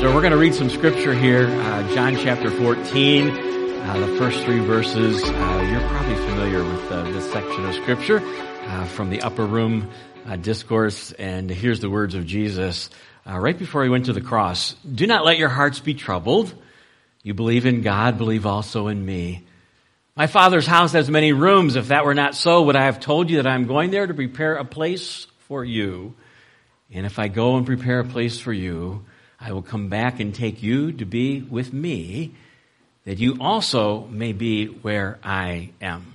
So 0.00 0.14
we're 0.14 0.20
going 0.20 0.30
to 0.30 0.38
read 0.38 0.54
some 0.54 0.70
scripture 0.70 1.12
here, 1.12 1.48
uh, 1.48 1.92
John 1.92 2.14
chapter 2.14 2.52
14, 2.52 3.30
uh, 3.30 3.98
the 3.98 4.16
first 4.16 4.44
three 4.44 4.60
verses. 4.60 5.20
Uh, 5.24 5.68
you're 5.68 5.88
probably 5.88 6.14
familiar 6.14 6.62
with 6.62 6.92
uh, 6.92 7.02
this 7.10 7.28
section 7.32 7.64
of 7.64 7.74
scripture 7.74 8.22
uh, 8.22 8.84
from 8.84 9.10
the 9.10 9.22
upper 9.22 9.44
room 9.44 9.90
uh, 10.24 10.36
discourse. 10.36 11.10
And 11.10 11.50
here's 11.50 11.80
the 11.80 11.90
words 11.90 12.14
of 12.14 12.24
Jesus 12.26 12.90
right 13.26 13.58
before 13.58 13.82
he 13.82 13.88
went 13.88 14.04
to 14.04 14.12
the 14.12 14.20
cross. 14.20 14.74
Do 14.84 15.04
not 15.08 15.24
let 15.24 15.36
your 15.36 15.48
hearts 15.48 15.80
be 15.80 15.94
troubled. 15.94 16.54
You 17.24 17.34
believe 17.34 17.66
in 17.66 17.82
God, 17.82 18.18
believe 18.18 18.46
also 18.46 18.86
in 18.86 19.04
me. 19.04 19.46
My 20.14 20.28
father's 20.28 20.64
house 20.64 20.92
has 20.92 21.10
many 21.10 21.32
rooms. 21.32 21.74
If 21.74 21.88
that 21.88 22.04
were 22.04 22.14
not 22.14 22.36
so, 22.36 22.62
would 22.62 22.76
I 22.76 22.84
have 22.84 23.00
told 23.00 23.30
you 23.30 23.38
that 23.38 23.48
I'm 23.48 23.66
going 23.66 23.90
there 23.90 24.06
to 24.06 24.14
prepare 24.14 24.54
a 24.54 24.64
place 24.64 25.26
for 25.48 25.64
you? 25.64 26.14
And 26.92 27.04
if 27.04 27.18
I 27.18 27.26
go 27.26 27.56
and 27.56 27.66
prepare 27.66 27.98
a 27.98 28.04
place 28.04 28.38
for 28.38 28.52
you, 28.52 29.04
I 29.40 29.52
will 29.52 29.62
come 29.62 29.88
back 29.88 30.20
and 30.20 30.34
take 30.34 30.62
you 30.62 30.92
to 30.92 31.04
be 31.04 31.40
with 31.40 31.72
me, 31.72 32.34
that 33.04 33.18
you 33.18 33.38
also 33.40 34.06
may 34.06 34.32
be 34.32 34.66
where 34.66 35.18
I 35.22 35.70
am. 35.80 36.14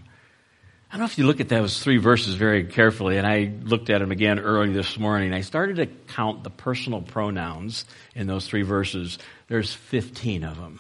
I 0.90 0.98
don't 0.98 1.00
know 1.00 1.06
if 1.06 1.18
you 1.18 1.26
look 1.26 1.40
at 1.40 1.50
those 1.50 1.82
three 1.82 1.98
verses 1.98 2.36
very 2.36 2.66
carefully, 2.66 3.18
and 3.18 3.26
I 3.26 3.52
looked 3.64 3.90
at 3.90 4.00
them 4.00 4.12
again 4.12 4.38
early 4.38 4.74
this 4.74 5.00
morning. 5.00 5.34
I 5.34 5.42
started 5.42 5.78
to 5.78 5.88
count 6.14 6.44
the 6.44 6.52
personal 6.52 7.02
pronouns 7.02 7.86
in 8.14 8.28
those 8.28 8.48
three 8.48 8.62
verses. 8.62 9.18
There's 9.48 9.74
15 9.74 10.44
of 10.44 10.58
them. 10.58 10.80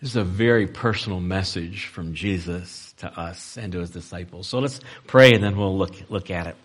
This 0.00 0.10
is 0.10 0.16
a 0.16 0.22
very 0.22 0.66
personal 0.66 1.18
message 1.18 1.86
from 1.86 2.14
Jesus 2.14 2.94
to 2.98 3.08
us 3.18 3.56
and 3.56 3.72
to 3.72 3.80
his 3.80 3.90
disciples. 3.90 4.46
So 4.46 4.60
let's 4.60 4.78
pray 5.06 5.32
and 5.34 5.42
then 5.42 5.56
we'll 5.56 5.76
look, 5.76 5.96
look 6.10 6.30
at 6.30 6.46
it. 6.46 6.56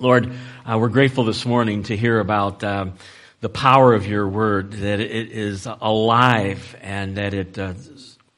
Lord, 0.00 0.32
uh, 0.64 0.78
we're 0.78 0.88
grateful 0.88 1.22
this 1.22 1.46
morning 1.46 1.84
to 1.84 1.96
hear 1.96 2.18
about 2.18 2.64
um, 2.64 2.94
the 3.42 3.48
power 3.48 3.92
of 3.92 4.06
your 4.06 4.26
word, 4.28 4.70
that 4.72 5.00
it 5.00 5.32
is 5.32 5.66
alive 5.66 6.76
and 6.80 7.16
that 7.16 7.34
it 7.34 7.58
uh, 7.58 7.74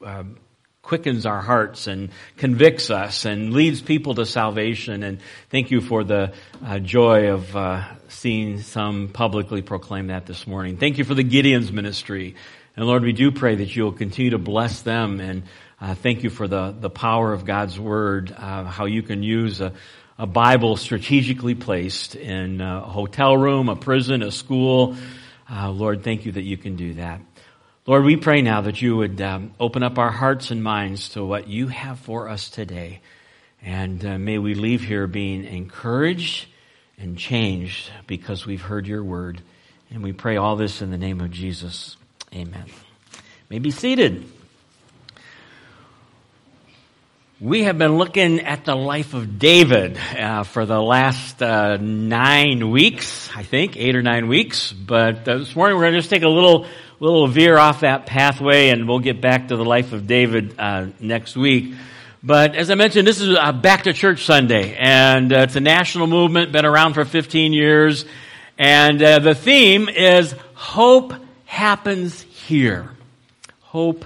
uh, 0.03 0.23
quickens 0.81 1.27
our 1.27 1.41
hearts 1.41 1.85
and 1.85 2.09
convicts 2.37 2.89
us 2.89 3.25
and 3.25 3.53
leads 3.53 3.83
people 3.83 4.15
to 4.15 4.25
salvation. 4.25 5.03
And 5.03 5.19
thank 5.51 5.69
you 5.69 5.79
for 5.79 6.03
the 6.03 6.33
uh, 6.65 6.79
joy 6.79 7.29
of 7.29 7.55
uh, 7.55 7.83
seeing 8.07 8.61
some 8.61 9.09
publicly 9.09 9.61
proclaim 9.61 10.07
that 10.07 10.25
this 10.25 10.47
morning. 10.47 10.77
Thank 10.77 10.97
you 10.97 11.03
for 11.03 11.13
the 11.13 11.23
Gideon's 11.23 11.71
ministry. 11.71 12.35
And 12.75 12.87
Lord, 12.87 13.03
we 13.03 13.13
do 13.13 13.31
pray 13.31 13.55
that 13.55 13.75
you'll 13.75 13.91
continue 13.91 14.31
to 14.31 14.39
bless 14.39 14.81
them 14.81 15.19
and 15.19 15.43
uh, 15.79 15.93
thank 15.93 16.23
you 16.23 16.31
for 16.31 16.47
the, 16.47 16.75
the 16.79 16.89
power 16.89 17.31
of 17.31 17.45
God's 17.45 17.79
word, 17.79 18.33
uh, 18.35 18.63
how 18.63 18.85
you 18.85 19.03
can 19.03 19.21
use 19.21 19.61
a, 19.61 19.71
a 20.17 20.25
Bible 20.25 20.77
strategically 20.77 21.55
placed 21.55 22.15
in 22.15 22.61
a 22.61 22.79
hotel 22.79 23.35
room, 23.35 23.67
a 23.69 23.75
prison, 23.75 24.23
a 24.23 24.31
school. 24.31 24.95
Uh, 25.51 25.69
Lord, 25.69 26.03
thank 26.03 26.25
you 26.25 26.31
that 26.33 26.43
you 26.43 26.57
can 26.57 26.75
do 26.75 26.93
that. 26.95 27.21
Lord, 27.85 28.03
we 28.03 28.15
pray 28.15 28.41
now 28.41 28.61
that 28.61 28.81
you 28.81 28.97
would 28.97 29.21
um, 29.21 29.51
open 29.59 29.83
up 29.83 29.99
our 29.99 30.09
hearts 30.09 30.51
and 30.51 30.63
minds 30.63 31.09
to 31.09 31.23
what 31.23 31.47
you 31.47 31.67
have 31.67 31.99
for 31.99 32.29
us 32.29 32.49
today. 32.49 33.01
And 33.61 34.03
uh, 34.05 34.17
may 34.17 34.37
we 34.37 34.55
leave 34.55 34.81
here 34.81 35.05
being 35.05 35.43
encouraged 35.43 36.47
and 36.97 37.17
changed 37.17 37.91
because 38.07 38.45
we've 38.45 38.61
heard 38.61 38.87
your 38.87 39.03
word. 39.03 39.41
And 39.91 40.01
we 40.01 40.13
pray 40.13 40.37
all 40.37 40.55
this 40.55 40.81
in 40.81 40.91
the 40.91 40.97
name 40.97 41.21
of 41.21 41.31
Jesus. 41.31 41.97
Amen. 42.33 42.65
may 43.49 43.59
be 43.59 43.71
seated. 43.71 44.25
We 47.41 47.63
have 47.63 47.77
been 47.77 47.97
looking 47.97 48.39
at 48.39 48.63
the 48.63 48.75
life 48.75 49.13
of 49.13 49.37
David 49.37 49.97
uh, 50.17 50.43
for 50.43 50.65
the 50.65 50.81
last 50.81 51.43
uh, 51.43 51.75
nine 51.75 52.71
weeks, 52.71 53.29
I 53.35 53.43
think, 53.43 53.75
eight 53.75 53.97
or 53.97 54.01
nine 54.01 54.29
weeks. 54.29 54.71
But 54.71 55.27
uh, 55.27 55.39
this 55.39 55.53
morning 55.53 55.75
we're 55.75 55.83
going 55.83 55.95
to 55.95 55.99
just 55.99 56.09
take 56.09 56.23
a 56.23 56.29
little 56.29 56.65
little 57.01 57.27
veer 57.27 57.57
off 57.57 57.81
that 57.81 58.05
pathway, 58.05 58.69
and 58.69 58.87
we'll 58.87 58.99
get 58.99 59.19
back 59.19 59.49
to 59.49 59.57
the 59.57 59.65
life 59.65 59.91
of 59.91 60.07
David 60.07 60.55
uh, 60.57 60.87
next 61.01 61.35
week. 61.35 61.75
But 62.23 62.55
as 62.55 62.71
I 62.71 62.75
mentioned, 62.75 63.05
this 63.05 63.19
is 63.19 63.37
Back 63.61 63.83
to 63.83 63.91
Church 63.91 64.23
Sunday, 64.23 64.73
and 64.77 65.33
uh, 65.33 65.39
it's 65.39 65.57
a 65.57 65.59
national 65.59 66.07
movement, 66.07 66.53
been 66.53 66.65
around 66.65 66.93
for 66.93 67.03
15 67.03 67.51
years, 67.51 68.05
and 68.57 69.03
uh, 69.03 69.19
the 69.19 69.35
theme 69.35 69.89
is 69.89 70.33
hope 70.53 71.13
happens 71.43 72.21
here. 72.21 72.91
Hope 73.59 74.05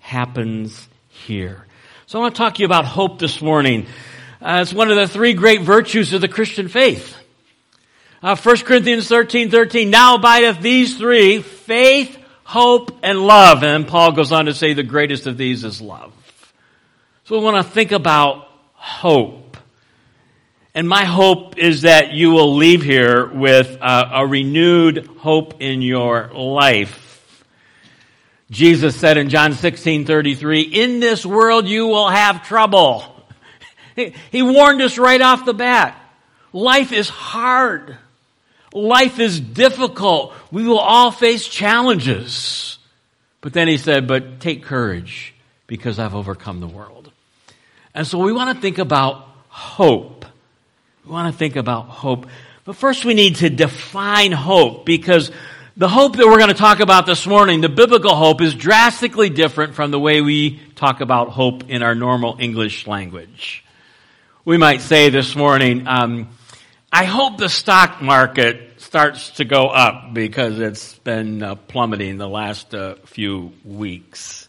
happens 0.00 0.86
here. 1.08 1.64
So 2.08 2.18
I 2.18 2.22
want 2.22 2.36
to 2.36 2.38
talk 2.38 2.54
to 2.54 2.60
you 2.60 2.64
about 2.64 2.86
hope 2.86 3.18
this 3.18 3.42
morning. 3.42 3.86
Uh, 4.40 4.60
it's 4.62 4.72
one 4.72 4.90
of 4.90 4.96
the 4.96 5.06
three 5.06 5.34
great 5.34 5.60
virtues 5.60 6.14
of 6.14 6.22
the 6.22 6.26
Christian 6.26 6.68
faith. 6.68 7.14
Uh, 8.22 8.34
1 8.34 8.56
Corinthians 8.60 9.06
13, 9.06 9.50
13, 9.50 9.90
now 9.90 10.14
abideth 10.14 10.62
these 10.62 10.96
three, 10.96 11.42
faith, 11.42 12.16
hope, 12.44 12.98
and 13.02 13.18
love. 13.26 13.62
And 13.62 13.86
Paul 13.86 14.12
goes 14.12 14.32
on 14.32 14.46
to 14.46 14.54
say 14.54 14.72
the 14.72 14.82
greatest 14.82 15.26
of 15.26 15.36
these 15.36 15.64
is 15.64 15.82
love. 15.82 16.14
So 17.24 17.36
we 17.36 17.44
want 17.44 17.58
to 17.58 17.70
think 17.70 17.92
about 17.92 18.48
hope. 18.72 19.58
And 20.74 20.88
my 20.88 21.04
hope 21.04 21.58
is 21.58 21.82
that 21.82 22.14
you 22.14 22.30
will 22.30 22.56
leave 22.56 22.82
here 22.82 23.26
with 23.26 23.76
a, 23.82 24.10
a 24.14 24.26
renewed 24.26 25.06
hope 25.18 25.60
in 25.60 25.82
your 25.82 26.30
life. 26.32 27.07
Jesus 28.50 28.96
said 28.96 29.18
in 29.18 29.28
John 29.28 29.52
16, 29.52 30.06
33, 30.06 30.62
in 30.62 31.00
this 31.00 31.24
world 31.26 31.68
you 31.68 31.86
will 31.86 32.08
have 32.08 32.46
trouble. 32.46 33.04
He 34.30 34.42
warned 34.42 34.80
us 34.80 34.96
right 34.96 35.20
off 35.20 35.44
the 35.44 35.52
bat. 35.52 36.00
Life 36.52 36.92
is 36.92 37.08
hard. 37.08 37.96
Life 38.72 39.18
is 39.18 39.40
difficult. 39.40 40.34
We 40.50 40.66
will 40.66 40.78
all 40.78 41.10
face 41.10 41.46
challenges. 41.46 42.78
But 43.40 43.52
then 43.52 43.68
he 43.68 43.76
said, 43.76 44.06
but 44.06 44.40
take 44.40 44.64
courage 44.64 45.34
because 45.66 45.98
I've 45.98 46.14
overcome 46.14 46.60
the 46.60 46.68
world. 46.68 47.10
And 47.94 48.06
so 48.06 48.18
we 48.18 48.32
want 48.32 48.54
to 48.54 48.60
think 48.60 48.78
about 48.78 49.28
hope. 49.48 50.24
We 51.04 51.12
want 51.12 51.32
to 51.32 51.38
think 51.38 51.56
about 51.56 51.88
hope. 51.88 52.26
But 52.64 52.76
first 52.76 53.04
we 53.04 53.14
need 53.14 53.36
to 53.36 53.50
define 53.50 54.32
hope 54.32 54.86
because 54.86 55.30
the 55.78 55.88
hope 55.88 56.16
that 56.16 56.26
we're 56.26 56.38
going 56.38 56.48
to 56.48 56.54
talk 56.54 56.80
about 56.80 57.06
this 57.06 57.24
morning, 57.24 57.60
the 57.60 57.68
biblical 57.68 58.16
hope, 58.16 58.40
is 58.40 58.52
drastically 58.52 59.30
different 59.30 59.76
from 59.76 59.92
the 59.92 59.98
way 59.98 60.20
we 60.20 60.58
talk 60.74 61.00
about 61.00 61.28
hope 61.28 61.70
in 61.70 61.84
our 61.84 61.94
normal 61.94 62.36
English 62.40 62.88
language. 62.88 63.64
We 64.44 64.56
might 64.56 64.80
say 64.80 65.08
this 65.08 65.36
morning, 65.36 65.86
um, 65.86 66.30
I 66.92 67.04
hope 67.04 67.38
the 67.38 67.48
stock 67.48 68.02
market 68.02 68.80
starts 68.80 69.30
to 69.36 69.44
go 69.44 69.68
up 69.68 70.12
because 70.14 70.58
it's 70.58 70.98
been 70.98 71.44
uh, 71.44 71.54
plummeting 71.54 72.18
the 72.18 72.28
last 72.28 72.74
uh, 72.74 72.96
few 73.04 73.52
weeks. 73.64 74.47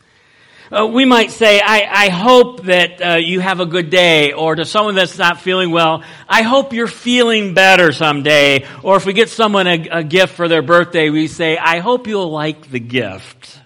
Uh, 0.71 0.85
we 0.85 1.03
might 1.03 1.31
say, 1.31 1.59
I, 1.59 2.05
I 2.05 2.09
hope 2.09 2.63
that 2.65 3.01
uh, 3.01 3.15
you 3.15 3.39
have 3.39 3.59
a 3.59 3.65
good 3.65 3.89
day, 3.89 4.33
or 4.33 4.53
to 4.53 4.65
someone 4.65 4.93
that's 4.93 5.17
not 5.17 5.41
feeling 5.41 5.71
well, 5.71 6.03
I 6.27 6.43
hope 6.43 6.73
you're 6.73 6.85
feeling 6.85 7.55
better 7.55 7.91
someday. 7.91 8.67
Or 8.83 8.95
if 8.95 9.05
we 9.05 9.13
get 9.13 9.29
someone 9.29 9.65
a, 9.65 9.87
a 9.89 10.03
gift 10.03 10.35
for 10.35 10.47
their 10.47 10.61
birthday, 10.61 11.09
we 11.09 11.27
say, 11.27 11.57
I 11.57 11.79
hope 11.79 12.05
you'll 12.05 12.29
like 12.29 12.69
the 12.69 12.79
gift. 12.79 13.59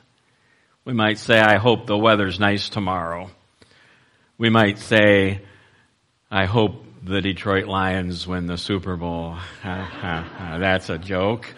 We 0.86 0.94
might 0.94 1.18
say, 1.18 1.42
I 1.42 1.58
hope 1.58 1.88
the 1.88 1.98
weather's 1.98 2.40
nice 2.40 2.70
tomorrow. 2.70 3.30
We 4.38 4.50
might 4.50 4.80
say, 4.80 5.42
I 6.32 6.46
hope 6.46 6.86
the 7.04 7.22
Detroit 7.22 7.68
Lions 7.68 8.26
win 8.26 8.48
the 8.48 8.58
Super 8.58 8.96
Bowl. 8.96 9.38
That's 9.62 10.90
a 10.90 10.98
joke. 10.98 11.54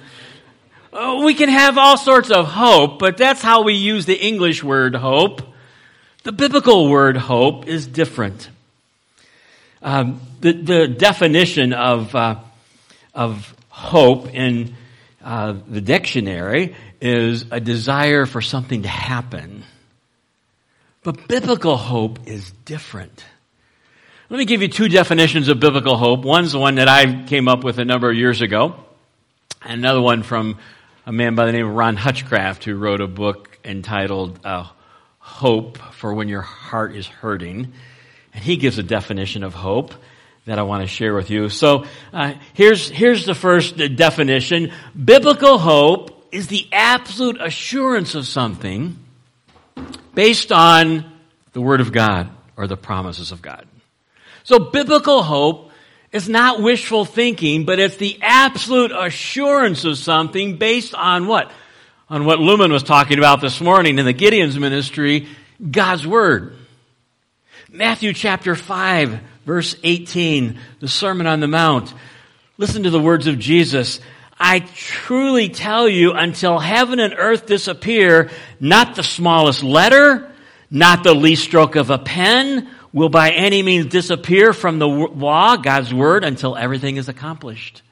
Uh, 0.95 1.19
we 1.25 1.33
can 1.33 1.49
have 1.49 1.77
all 1.77 1.97
sorts 1.97 2.31
of 2.31 2.47
hope, 2.47 2.99
but 2.99 3.17
that's 3.17 3.41
how 3.41 3.63
we 3.63 3.73
use 3.73 4.05
the 4.05 4.15
English 4.15 4.63
word 4.63 4.95
hope. 4.95 5.41
The 6.23 6.31
biblical 6.31 6.89
word 6.89 7.17
hope 7.17 7.67
is 7.67 7.85
different. 7.85 8.49
Um, 9.81 10.21
the, 10.39 10.53
the, 10.53 10.87
definition 10.87 11.73
of, 11.73 12.15
uh, 12.15 12.37
of 13.13 13.53
hope 13.67 14.33
in 14.33 14.73
uh, 15.21 15.55
the 15.67 15.81
dictionary 15.81 16.77
is 17.01 17.43
a 17.51 17.59
desire 17.59 18.25
for 18.25 18.41
something 18.41 18.83
to 18.83 18.87
happen. 18.87 19.65
But 21.03 21.27
biblical 21.27 21.75
hope 21.75 22.19
is 22.25 22.53
different. 22.63 23.25
Let 24.29 24.37
me 24.37 24.45
give 24.45 24.61
you 24.61 24.69
two 24.69 24.87
definitions 24.87 25.49
of 25.49 25.59
biblical 25.59 25.97
hope. 25.97 26.23
One's 26.23 26.53
the 26.53 26.59
one 26.59 26.75
that 26.75 26.87
I 26.87 27.25
came 27.25 27.49
up 27.49 27.65
with 27.65 27.79
a 27.79 27.85
number 27.85 28.09
of 28.09 28.15
years 28.15 28.41
ago. 28.41 28.75
and 29.61 29.79
Another 29.79 30.01
one 30.01 30.23
from 30.23 30.57
a 31.05 31.11
man 31.11 31.35
by 31.35 31.45
the 31.45 31.51
name 31.51 31.67
of 31.67 31.75
Ron 31.75 31.95
Hutchcraft 31.97 32.63
who 32.63 32.75
wrote 32.75 32.99
a 32.99 33.07
book 33.07 33.59
entitled 33.63 34.39
uh, 34.43 34.67
Hope 35.19 35.77
for 35.77 36.13
When 36.15 36.27
Your 36.27 36.41
Heart 36.41 36.95
is 36.95 37.05
Hurting. 37.05 37.73
And 38.33 38.43
he 38.43 38.57
gives 38.57 38.79
a 38.79 38.83
definition 38.83 39.43
of 39.43 39.53
hope 39.53 39.93
that 40.45 40.57
I 40.57 40.63
want 40.63 40.81
to 40.81 40.87
share 40.87 41.13
with 41.13 41.29
you. 41.29 41.49
So 41.49 41.85
uh, 42.11 42.33
here's, 42.53 42.89
here's 42.89 43.25
the 43.25 43.35
first 43.35 43.77
definition. 43.95 44.71
Biblical 44.95 45.59
hope 45.59 46.27
is 46.31 46.47
the 46.47 46.67
absolute 46.71 47.39
assurance 47.39 48.15
of 48.15 48.25
something 48.25 48.97
based 50.15 50.51
on 50.51 51.05
the 51.53 51.61
Word 51.61 51.81
of 51.81 51.91
God 51.91 52.29
or 52.57 52.65
the 52.65 52.77
promises 52.77 53.31
of 53.31 53.43
God. 53.43 53.67
So 54.43 54.57
biblical 54.57 55.21
hope 55.21 55.64
it's 56.15 56.27
not 56.27 56.61
wishful 56.61 57.05
thinking, 57.05 57.65
but 57.65 57.77
it's 57.77 57.97
the 57.97 58.17
absolute 58.21 58.91
assurance 58.91 59.83
of 59.83 59.97
something 59.97 60.57
based 60.57 60.95
on 60.95 61.27
what? 61.27 61.51
on 62.09 62.25
what 62.25 62.39
Lumen 62.39 62.71
was 62.71 62.83
talking 62.83 63.17
about 63.17 63.41
this 63.41 63.59
morning 63.59 63.97
in 63.97 64.05
the 64.05 64.13
Gideon's 64.13 64.59
ministry, 64.59 65.27
God's 65.71 66.05
Word. 66.05 66.55
Matthew 67.69 68.13
chapter 68.13 68.55
5, 68.55 69.19
verse 69.45 69.75
18, 69.83 70.59
the 70.79 70.87
Sermon 70.87 71.25
on 71.25 71.39
the 71.39 71.47
Mount. 71.47 71.93
Listen 72.57 72.83
to 72.83 72.91
the 72.91 72.99
words 72.99 73.27
of 73.27 73.39
Jesus. 73.39 73.99
I 74.39 74.59
truly 74.59 75.49
tell 75.49 75.89
you, 75.89 76.13
until 76.13 76.59
heaven 76.59 76.99
and 76.99 77.15
earth 77.17 77.47
disappear, 77.47 78.29
not 78.59 78.95
the 78.95 79.03
smallest 79.03 79.63
letter, 79.63 80.31
not 80.69 81.03
the 81.03 81.15
least 81.15 81.43
stroke 81.43 81.75
of 81.75 81.89
a 81.89 81.97
pen 81.97 82.69
will 82.95 83.09
by 83.09 83.31
any 83.31 83.61
means 83.61 83.87
disappear 83.87 84.53
from 84.53 84.79
the 84.79 84.87
law, 84.87 85.57
God's 85.57 85.93
word, 85.93 86.23
until 86.23 86.55
everything 86.55 86.95
is 86.95 87.09
accomplished. 87.09 87.83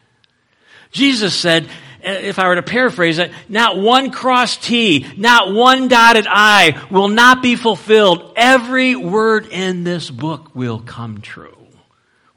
Jesus 0.92 1.36
said, 1.36 1.68
eh, 2.02 2.20
if 2.22 2.40
I 2.40 2.48
were 2.48 2.56
to 2.56 2.64
paraphrase 2.64 3.20
it, 3.20 3.32
not 3.50 3.78
one 3.78 4.12
cross 4.12 4.56
T, 4.56 5.06
not 5.18 5.54
one 5.54 5.90
dotted 5.90 6.26
I 6.28 6.88
will 6.90 7.10
not 7.10 7.44
be 7.44 7.58
fulfilled. 7.58 8.34
Every 8.38 8.96
word 8.96 9.48
in 9.48 9.84
this 9.84 10.10
book 10.10 10.56
will 10.56 10.80
come 10.80 11.20
true, 11.20 11.68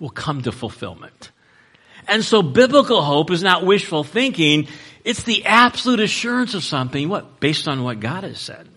will 0.00 0.10
come 0.10 0.42
to 0.42 0.50
fulfillment. 0.50 1.30
And 2.08 2.24
so 2.24 2.42
biblical 2.42 3.00
hope 3.00 3.30
is 3.30 3.44
not 3.44 3.64
wishful 3.64 4.02
thinking. 4.02 4.66
It's 5.04 5.22
the 5.22 5.44
absolute 5.46 6.00
assurance 6.00 6.54
of 6.54 6.64
something, 6.64 7.08
what? 7.08 7.38
Based 7.38 7.68
on 7.68 7.84
what 7.84 8.00
God 8.00 8.24
has 8.24 8.40
said. 8.40 8.68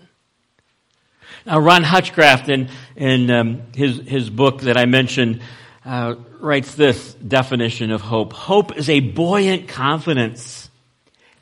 Now, 1.50 1.58
Ron 1.62 1.82
Hutchcraft 1.82 2.48
in, 2.48 2.70
in 2.96 3.32
um, 3.32 3.62
his, 3.76 3.98
his 3.98 4.30
book 4.30 4.62
that 4.62 4.78
I 4.78 4.86
mentioned 4.86 5.42
uh, 5.84 6.14
writes 6.40 6.76
this 6.76 7.16
definition 7.16 7.90
of 7.90 8.02
hope. 8.02 8.34
Hope 8.34 8.78
is 8.78 8.88
a 8.88 9.00
buoyant 9.00 9.68
confidence, 9.68 10.70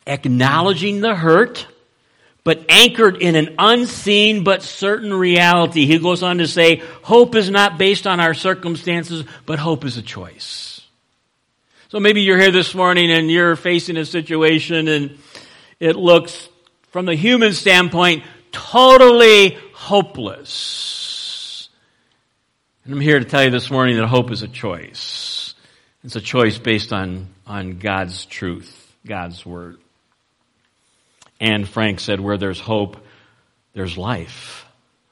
acknowledging 0.05 1.01
the 1.01 1.13
hurt, 1.13 1.67
but 2.45 2.63
anchored 2.69 3.17
in 3.17 3.35
an 3.35 3.55
unseen 3.59 4.45
but 4.45 4.63
certain 4.63 5.13
reality. 5.13 5.85
He 5.85 5.99
goes 5.99 6.23
on 6.23 6.37
to 6.37 6.47
say, 6.47 6.81
hope 7.03 7.35
is 7.35 7.49
not 7.49 7.77
based 7.77 8.07
on 8.07 8.21
our 8.21 8.33
circumstances, 8.33 9.25
but 9.45 9.59
hope 9.59 9.83
is 9.83 9.97
a 9.97 10.01
choice. 10.01 10.79
So 11.89 11.99
maybe 11.99 12.21
you're 12.21 12.39
here 12.39 12.51
this 12.51 12.73
morning 12.73 13.11
and 13.11 13.29
you're 13.29 13.57
facing 13.57 13.97
a 13.97 14.05
situation 14.05 14.87
and 14.87 15.17
it 15.81 15.97
looks, 15.97 16.47
from 16.91 17.05
the 17.05 17.15
human 17.15 17.51
standpoint, 17.51 18.23
totally 18.53 19.57
hopeless. 19.87 21.69
And 22.83 22.93
I'm 22.93 22.99
here 22.99 23.19
to 23.19 23.25
tell 23.25 23.45
you 23.45 23.49
this 23.49 23.71
morning 23.71 23.95
that 23.95 24.07
hope 24.07 24.31
is 24.31 24.43
a 24.43 24.47
choice. 24.49 25.55
It's 26.03 26.17
a 26.17 26.21
choice 26.21 26.57
based 26.57 26.91
on, 26.91 27.29
on 27.45 27.79
God's 27.79 28.25
truth, 28.25 28.93
God's 29.05 29.45
word. 29.45 29.77
Anne 31.39 31.63
Frank 31.63 32.01
said, 32.01 32.19
where 32.19 32.37
there's 32.37 32.59
hope, 32.59 32.97
there's 33.73 33.97
life. 33.97 34.65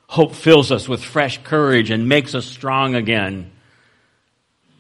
Hope 0.08 0.36
fills 0.36 0.74
us 0.74 0.90
with 0.90 1.02
fresh 1.02 1.42
courage 1.42 1.90
and 1.90 2.10
makes 2.10 2.36
us 2.36 2.46
strong 2.46 2.96
again. 2.96 3.52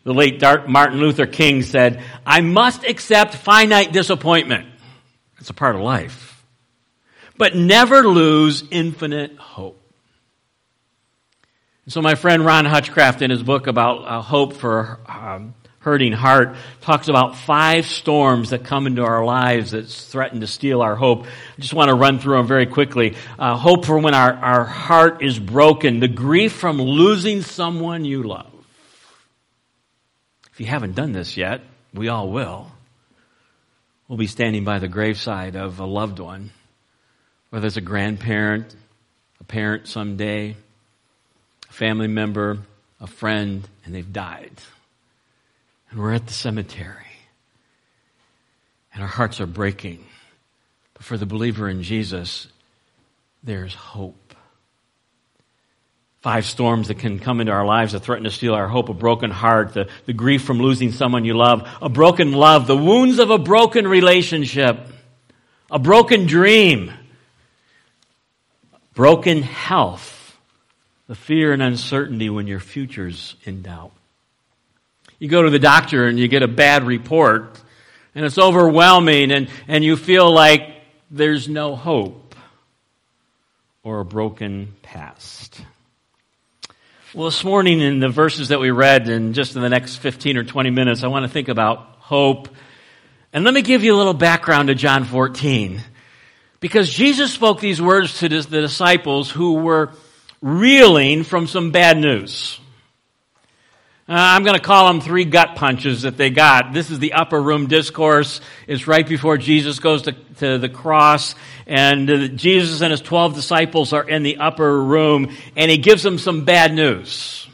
The 0.03 0.13
late 0.13 0.41
Martin 0.67 0.99
Luther 0.99 1.25
King 1.25 1.61
said, 1.61 2.03
I 2.25 2.41
must 2.41 2.83
accept 2.83 3.33
finite 3.33 3.93
disappointment. 3.93 4.67
It's 5.39 5.49
a 5.49 5.53
part 5.53 5.75
of 5.75 5.81
life. 5.81 6.45
But 7.37 7.55
never 7.55 8.05
lose 8.05 8.65
infinite 8.71 9.37
hope. 9.37 9.83
So 11.87 12.01
my 12.01 12.15
friend 12.15 12.43
Ron 12.43 12.65
Hutchcraft 12.65 13.21
in 13.21 13.29
his 13.29 13.43
book 13.43 13.67
about 13.67 14.07
uh, 14.07 14.19
hope 14.19 14.53
for 14.53 14.99
um, 15.05 15.53
hurting 15.81 16.13
heart 16.13 16.55
talks 16.81 17.09
about 17.09 17.35
five 17.35 17.85
storms 17.85 18.49
that 18.49 18.63
come 18.63 18.87
into 18.87 19.03
our 19.03 19.23
lives 19.23 19.69
that 19.69 19.87
threaten 19.87 20.39
to 20.39 20.47
steal 20.47 20.81
our 20.81 20.95
hope. 20.95 21.25
I 21.27 21.61
just 21.61 21.75
want 21.75 21.89
to 21.89 21.95
run 21.95 22.17
through 22.17 22.37
them 22.37 22.47
very 22.47 22.65
quickly. 22.65 23.15
Uh, 23.37 23.55
hope 23.55 23.85
for 23.85 23.99
when 23.99 24.15
our, 24.15 24.33
our 24.33 24.65
heart 24.65 25.21
is 25.21 25.37
broken, 25.37 25.99
the 25.99 26.07
grief 26.07 26.53
from 26.53 26.81
losing 26.81 27.43
someone 27.43 28.03
you 28.03 28.23
love. 28.23 28.51
If 30.53 30.59
you 30.59 30.65
haven't 30.65 30.95
done 30.95 31.11
this 31.11 31.37
yet, 31.37 31.61
we 31.93 32.07
all 32.07 32.31
will. 32.31 32.71
We'll 34.07 34.17
be 34.17 34.25
standing 34.25 34.63
by 34.63 34.79
the 34.79 34.87
graveside 34.87 35.55
of 35.55 35.79
a 35.79 35.85
loved 35.85 36.17
one, 36.17 36.49
whether 37.51 37.67
it's 37.67 37.77
a 37.77 37.81
grandparent, 37.81 38.75
a 39.39 39.43
parent 39.43 39.87
someday, 39.87 40.55
family 41.75 42.07
member, 42.07 42.59
a 42.99 43.07
friend, 43.07 43.67
and 43.83 43.93
they've 43.93 44.13
died. 44.13 44.53
And 45.89 45.99
we're 45.99 46.13
at 46.13 46.25
the 46.25 46.33
cemetery. 46.33 47.05
And 48.93 49.03
our 49.03 49.09
hearts 49.09 49.41
are 49.41 49.45
breaking. 49.45 50.05
But 50.93 51.03
for 51.03 51.17
the 51.17 51.25
believer 51.25 51.67
in 51.69 51.83
Jesus, 51.83 52.47
there's 53.43 53.73
hope 53.73 54.25
five 56.25 56.43
storms 56.43 56.87
that 56.87 56.97
can 56.97 57.19
come 57.19 57.39
into 57.39 57.53
our 57.53 57.67
lives 57.67 57.91
that 57.91 57.99
threaten 57.99 58.23
to 58.23 58.31
steal 58.31 58.55
our 58.55 58.67
hope, 58.67 58.89
a 58.89 58.93
broken 58.95 59.29
heart, 59.29 59.73
the, 59.75 59.87
the 60.07 60.13
grief 60.13 60.43
from 60.43 60.57
losing 60.57 60.91
someone 60.91 61.23
you 61.23 61.35
love, 61.35 61.69
a 61.83 61.87
broken 61.87 62.31
love, 62.31 62.65
the 62.65 62.75
wounds 62.75 63.19
of 63.19 63.29
a 63.29 63.37
broken 63.37 63.87
relationship, 63.87 64.87
a 65.69 65.77
broken 65.77 66.25
dream, 66.25 66.91
broken 68.95 69.43
health, 69.43 70.14
the 71.07 71.15
fear 71.15 71.53
and 71.53 71.61
uncertainty 71.61 72.29
when 72.29 72.47
your 72.47 72.59
future's 72.59 73.35
in 73.43 73.61
doubt. 73.61 73.91
You 75.19 75.29
go 75.29 75.43
to 75.43 75.49
the 75.49 75.59
doctor 75.59 76.07
and 76.07 76.19
you 76.19 76.27
get 76.27 76.43
a 76.43 76.47
bad 76.47 76.83
report 76.83 77.61
and 78.13 78.25
it's 78.25 78.37
overwhelming 78.37 79.31
and, 79.31 79.49
and 79.67 79.83
you 79.83 79.95
feel 79.97 80.31
like 80.31 80.75
there's 81.11 81.47
no 81.47 81.75
hope 81.75 82.35
or 83.83 83.99
a 83.99 84.05
broken 84.05 84.73
past. 84.81 85.61
Well, 87.13 87.25
this 87.25 87.43
morning 87.43 87.79
in 87.79 87.99
the 87.99 88.09
verses 88.09 88.49
that 88.49 88.59
we 88.59 88.71
read, 88.71 89.07
and 89.07 89.33
just 89.33 89.55
in 89.55 89.61
the 89.61 89.69
next 89.69 89.97
15 89.97 90.35
or 90.35 90.43
20 90.43 90.69
minutes, 90.69 91.03
I 91.03 91.07
want 91.07 91.23
to 91.23 91.29
think 91.29 91.47
about 91.47 91.95
hope. 91.99 92.49
And 93.31 93.45
let 93.45 93.53
me 93.53 93.61
give 93.61 93.85
you 93.85 93.95
a 93.95 93.97
little 93.97 94.13
background 94.13 94.67
to 94.67 94.75
John 94.75 95.05
14. 95.05 95.81
Because 96.59 96.91
Jesus 96.91 97.31
spoke 97.31 97.61
these 97.61 97.81
words 97.81 98.19
to 98.19 98.27
the 98.27 98.41
disciples 98.41 99.29
who 99.29 99.53
were 99.53 99.91
reeling 100.45 101.23
from 101.23 101.47
some 101.47 101.71
bad 101.71 101.97
news. 101.97 102.59
Uh, 104.07 104.13
I'm 104.13 104.43
going 104.43 104.55
to 104.55 104.61
call 104.61 104.89
them 104.89 105.01
three 105.01 105.25
gut 105.25 105.55
punches 105.55 106.03
that 106.03 106.17
they 106.17 106.29
got. 106.29 106.71
This 106.71 106.91
is 106.91 106.99
the 106.99 107.13
upper 107.13 107.41
room 107.41 107.65
discourse. 107.65 108.39
It's 108.67 108.85
right 108.85 109.07
before 109.07 109.39
Jesus 109.39 109.79
goes 109.79 110.03
to, 110.03 110.11
to 110.11 110.59
the 110.59 110.69
cross, 110.69 111.33
and 111.65 112.07
uh, 112.07 112.27
Jesus 112.27 112.81
and 112.81 112.91
his 112.91 113.01
12 113.01 113.33
disciples 113.33 113.91
are 113.91 114.07
in 114.07 114.21
the 114.21 114.37
upper 114.37 114.83
room, 114.83 115.35
and 115.55 115.71
he 115.71 115.79
gives 115.79 116.03
them 116.03 116.19
some 116.19 116.45
bad 116.45 116.75
news. 116.75 117.47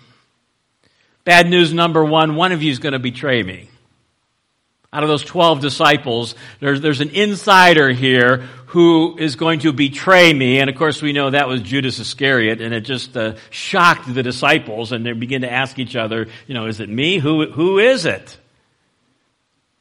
Bad 1.23 1.49
news 1.49 1.71
number 1.71 2.03
one 2.03 2.35
one 2.35 2.51
of 2.51 2.61
you 2.61 2.71
is 2.71 2.79
going 2.79 2.91
to 2.91 2.99
betray 2.99 3.41
me 3.41 3.69
out 4.93 5.03
of 5.03 5.09
those 5.09 5.23
12 5.23 5.61
disciples, 5.61 6.35
there's, 6.59 6.81
there's 6.81 6.99
an 6.99 7.11
insider 7.11 7.91
here 7.91 8.37
who 8.67 9.17
is 9.17 9.35
going 9.35 9.59
to 9.59 9.71
betray 9.71 10.33
me. 10.33 10.59
And 10.59 10.69
of 10.69 10.75
course, 10.75 11.01
we 11.01 11.13
know 11.13 11.29
that 11.29 11.47
was 11.47 11.61
Judas 11.61 11.99
Iscariot, 11.99 12.61
and 12.61 12.73
it 12.73 12.81
just 12.81 13.15
uh, 13.15 13.35
shocked 13.49 14.13
the 14.13 14.23
disciples, 14.23 14.91
and 14.91 15.05
they 15.05 15.13
begin 15.13 15.41
to 15.43 15.51
ask 15.51 15.79
each 15.79 15.95
other, 15.95 16.27
you 16.45 16.53
know, 16.53 16.67
is 16.67 16.79
it 16.81 16.89
me? 16.89 17.19
Who, 17.19 17.49
who 17.51 17.79
is 17.79 18.05
it? 18.05 18.37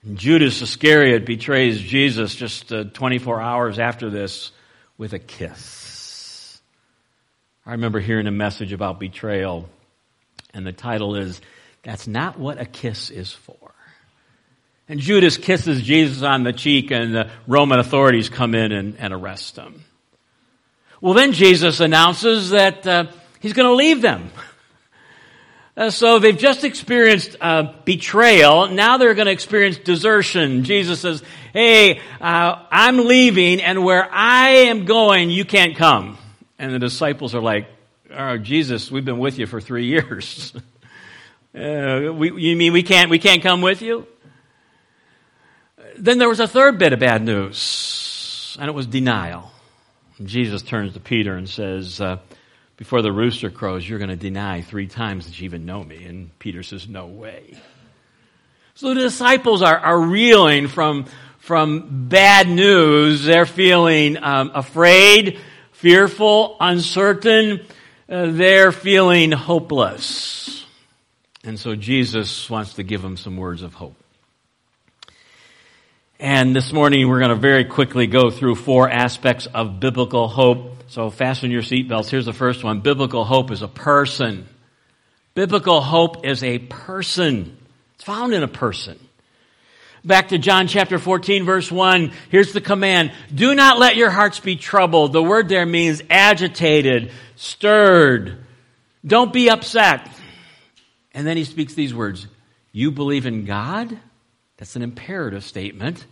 And 0.02 0.17
Judas 0.17 0.62
Iscariot 0.62 1.26
betrays 1.26 1.81
Jesus 1.81 2.35
just 2.35 2.73
uh, 2.73 2.85
24 2.85 3.40
hours 3.40 3.79
after 3.79 4.11
this 4.11 4.52
with 4.97 5.12
a 5.12 5.19
kiss. 5.19 6.61
I 7.67 7.73
remember 7.73 8.00
hearing 8.00 8.26
a 8.26 8.33
message 8.33 8.73
about 8.73 8.99
betrayal, 9.00 9.69
and 10.55 10.67
the 10.67 10.73
title 10.73 11.17
is, 11.17 11.40
That's 11.83 12.07
Not 12.07 12.38
What 12.38 12.61
a 12.61 12.64
Kiss 12.64 13.11
is 13.11 13.33
For. 13.33 13.70
And 14.91 14.99
Judas 14.99 15.37
kisses 15.37 15.83
Jesus 15.83 16.25
on 16.25 16.43
the 16.43 16.53
cheek 16.53 16.91
and 16.91 17.15
the 17.15 17.31
Roman 17.47 17.79
authorities 17.79 18.29
come 18.29 18.57
in 18.57 18.73
and, 18.73 18.97
and 18.99 19.15
arrest 19.15 19.55
him. 19.55 19.85
Well, 21.01 21.15
then 21.15 21.31
Jesus 21.31 21.79
announces 21.79 22.51
that 22.51 22.85
uh, 22.89 23.05
he's 23.39 23.53
going 23.53 23.69
to 23.69 23.77
leave 23.77 24.03
them. 24.03 24.33
Uh, 25.77 25.91
so 25.91 26.19
they've 26.19 26.37
just 26.37 26.65
experienced 26.65 27.37
uh, 27.41 27.73
betrayal. 27.85 28.67
Now 28.67 28.99
they're 28.99 29.15
going 29.15 29.27
to 29.27 29.33
experience 29.33 29.79
desertion. 29.79 30.65
Jesus 30.65 30.99
says, 30.99 31.23
"Hey, 31.53 32.01
uh, 32.21 32.65
I'm 32.73 33.07
leaving, 33.07 33.63
and 33.63 33.85
where 33.85 34.13
I 34.13 34.49
am 34.67 34.87
going, 34.87 35.31
you 35.31 35.45
can't 35.45 35.77
come." 35.77 36.19
And 36.59 36.75
the 36.75 36.81
disciples 36.81 37.33
are 37.37 37.41
like, 37.41 37.69
"Oh, 38.13 38.39
Jesus, 38.39 38.91
we've 38.91 39.05
been 39.05 39.21
with 39.21 39.39
you 39.39 39.47
for 39.47 39.61
three 39.61 39.87
years. 39.87 40.53
Uh, 41.55 42.13
we, 42.13 42.33
you 42.43 42.57
mean 42.57 42.73
we 42.73 42.83
can't 42.83 43.09
we 43.09 43.21
can't 43.21 43.41
come 43.41 43.63
with 43.63 43.83
you?" 43.83 44.09
Then 46.00 46.16
there 46.16 46.30
was 46.30 46.40
a 46.40 46.49
third 46.49 46.78
bit 46.78 46.95
of 46.95 46.99
bad 46.99 47.23
news, 47.23 48.57
and 48.59 48.71
it 48.71 48.73
was 48.73 48.87
denial. 48.87 49.50
Jesus 50.25 50.62
turns 50.62 50.95
to 50.95 51.00
Peter 51.00 51.35
and 51.35 51.47
says, 51.47 52.00
uh, 52.00 52.19
Before 52.78 53.02
the 53.02 53.12
rooster 53.12 53.50
crows, 53.50 53.87
you're 53.87 53.99
going 53.99 54.09
to 54.09 54.16
deny 54.16 54.62
three 54.62 54.87
times 54.87 55.26
that 55.26 55.38
you 55.38 55.45
even 55.45 55.66
know 55.66 55.85
me. 55.85 56.04
And 56.04 56.37
Peter 56.38 56.62
says, 56.62 56.88
No 56.88 57.07
way. 57.07 57.59
So 58.75 58.95
the 58.95 59.00
disciples 59.02 59.61
are, 59.61 59.76
are 59.76 60.00
reeling 60.00 60.69
from, 60.69 61.04
from 61.38 62.09
bad 62.09 62.49
news. 62.49 63.25
They're 63.25 63.45
feeling 63.45 64.16
um, 64.23 64.52
afraid, 64.54 65.38
fearful, 65.73 66.57
uncertain. 66.61 67.61
Uh, 68.09 68.30
they're 68.30 68.73
feeling 68.73 69.33
hopeless. 69.33 70.64
And 71.45 71.61
so 71.61 71.76
Jesus 71.76 72.49
wants 72.49 72.75
to 72.75 72.83
give 72.83 73.02
them 73.02 73.19
some 73.19 73.37
words 73.37 73.61
of 73.61 73.75
hope. 73.75 73.97
And 76.21 76.55
this 76.55 76.71
morning 76.71 77.09
we're 77.09 77.21
going 77.21 77.31
to 77.31 77.35
very 77.35 77.65
quickly 77.65 78.07
go 78.07 78.31
through 78.31 78.57
four 78.57 78.91
aspects 78.91 79.47
of 79.47 79.81
biblical 79.81 80.29
hope. 80.29 80.85
So 80.89 81.09
fasten 81.09 81.50
your 81.50 81.62
seatbelts. 81.62 82.11
Here's 82.11 82.27
the 82.27 82.35
first 82.35 82.62
one. 82.62 82.81
Biblical 82.81 83.25
hope 83.25 83.50
is 83.50 83.62
a 83.62 83.69
person. 83.69 84.47
Biblical 85.33 85.81
hope 85.81 86.27
is 86.27 86.45
a 86.45 86.59
person. 86.59 87.57
It's 87.95 88.05
found 88.05 88.35
in 88.35 88.43
a 88.43 88.49
person. 88.49 89.00
Back 90.05 90.29
to 90.29 90.37
John 90.37 90.67
chapter 90.67 90.99
14 90.99 91.47
verse 91.47 91.73
1. 91.73 92.12
Here's 92.29 92.53
the 92.53 92.61
command. 92.61 93.12
Do 93.35 93.55
not 93.55 93.79
let 93.79 93.97
your 93.97 94.11
hearts 94.11 94.41
be 94.41 94.57
troubled. 94.57 95.15
The 95.15 95.23
word 95.23 95.49
there 95.49 95.65
means 95.65 96.03
agitated, 96.11 97.12
stirred. 97.37 98.45
Don't 99.07 99.33
be 99.33 99.49
upset. 99.49 100.07
And 101.15 101.27
then 101.27 101.39
he 101.39 101.45
speaks 101.45 101.73
these 101.73 101.95
words. 101.95 102.27
You 102.73 102.91
believe 102.91 103.25
in 103.25 103.47
God? 103.47 103.99
That's 104.61 104.76
an 104.76 104.83
imperative 104.83 105.43
statement, 105.43 106.05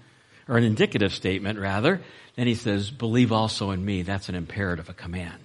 or 0.49 0.57
an 0.57 0.65
indicative 0.65 1.13
statement, 1.13 1.59
rather. 1.59 2.01
Then 2.35 2.47
he 2.47 2.55
says, 2.55 2.91
believe 2.91 3.31
also 3.31 3.71
in 3.73 3.85
me. 3.85 4.03
That's 4.03 4.31
an 4.31 4.35
imperative, 4.35 4.89
a 4.89 4.95
command. 4.95 5.39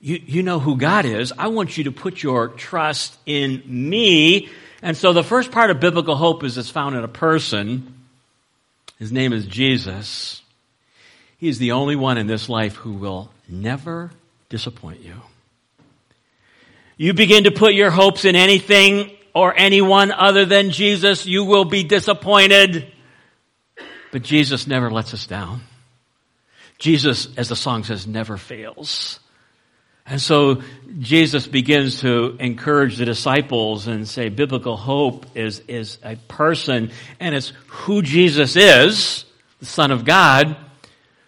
You, 0.00 0.22
you 0.24 0.42
know 0.44 0.60
who 0.60 0.76
God 0.76 1.04
is. 1.04 1.32
I 1.36 1.48
want 1.48 1.76
you 1.76 1.84
to 1.84 1.92
put 1.92 2.22
your 2.22 2.48
trust 2.48 3.18
in 3.26 3.64
me. 3.66 4.48
And 4.80 4.96
so 4.96 5.12
the 5.12 5.24
first 5.24 5.50
part 5.50 5.70
of 5.70 5.80
biblical 5.80 6.14
hope 6.14 6.44
is 6.44 6.56
it's 6.56 6.70
found 6.70 6.94
in 6.94 7.02
a 7.02 7.08
person. 7.08 7.94
His 9.00 9.10
name 9.10 9.32
is 9.32 9.44
Jesus. 9.44 10.40
He 11.38 11.48
is 11.48 11.58
the 11.58 11.72
only 11.72 11.96
one 11.96 12.16
in 12.16 12.28
this 12.28 12.48
life 12.48 12.76
who 12.76 12.92
will 12.92 13.32
never 13.48 14.12
disappoint 14.50 15.00
you. 15.00 15.14
You 16.96 17.12
begin 17.12 17.44
to 17.44 17.50
put 17.50 17.74
your 17.74 17.90
hopes 17.90 18.24
in 18.24 18.36
anything 18.36 19.17
or 19.38 19.54
anyone 19.56 20.10
other 20.10 20.44
than 20.44 20.72
Jesus, 20.72 21.24
you 21.24 21.44
will 21.44 21.64
be 21.64 21.84
disappointed. 21.84 22.92
But 24.10 24.22
Jesus 24.22 24.66
never 24.66 24.90
lets 24.90 25.14
us 25.14 25.28
down. 25.28 25.60
Jesus, 26.78 27.28
as 27.36 27.48
the 27.48 27.54
song 27.54 27.84
says, 27.84 28.04
never 28.04 28.36
fails. 28.36 29.20
And 30.06 30.20
so 30.20 30.62
Jesus 30.98 31.46
begins 31.46 32.00
to 32.00 32.36
encourage 32.40 32.96
the 32.96 33.04
disciples 33.04 33.86
and 33.86 34.08
say 34.08 34.28
biblical 34.28 34.76
hope 34.76 35.26
is, 35.36 35.60
is 35.68 35.98
a 36.02 36.16
person 36.16 36.90
and 37.20 37.32
it's 37.32 37.52
who 37.66 38.02
Jesus 38.02 38.56
is, 38.56 39.24
the 39.60 39.66
Son 39.66 39.92
of 39.92 40.04
God, 40.04 40.56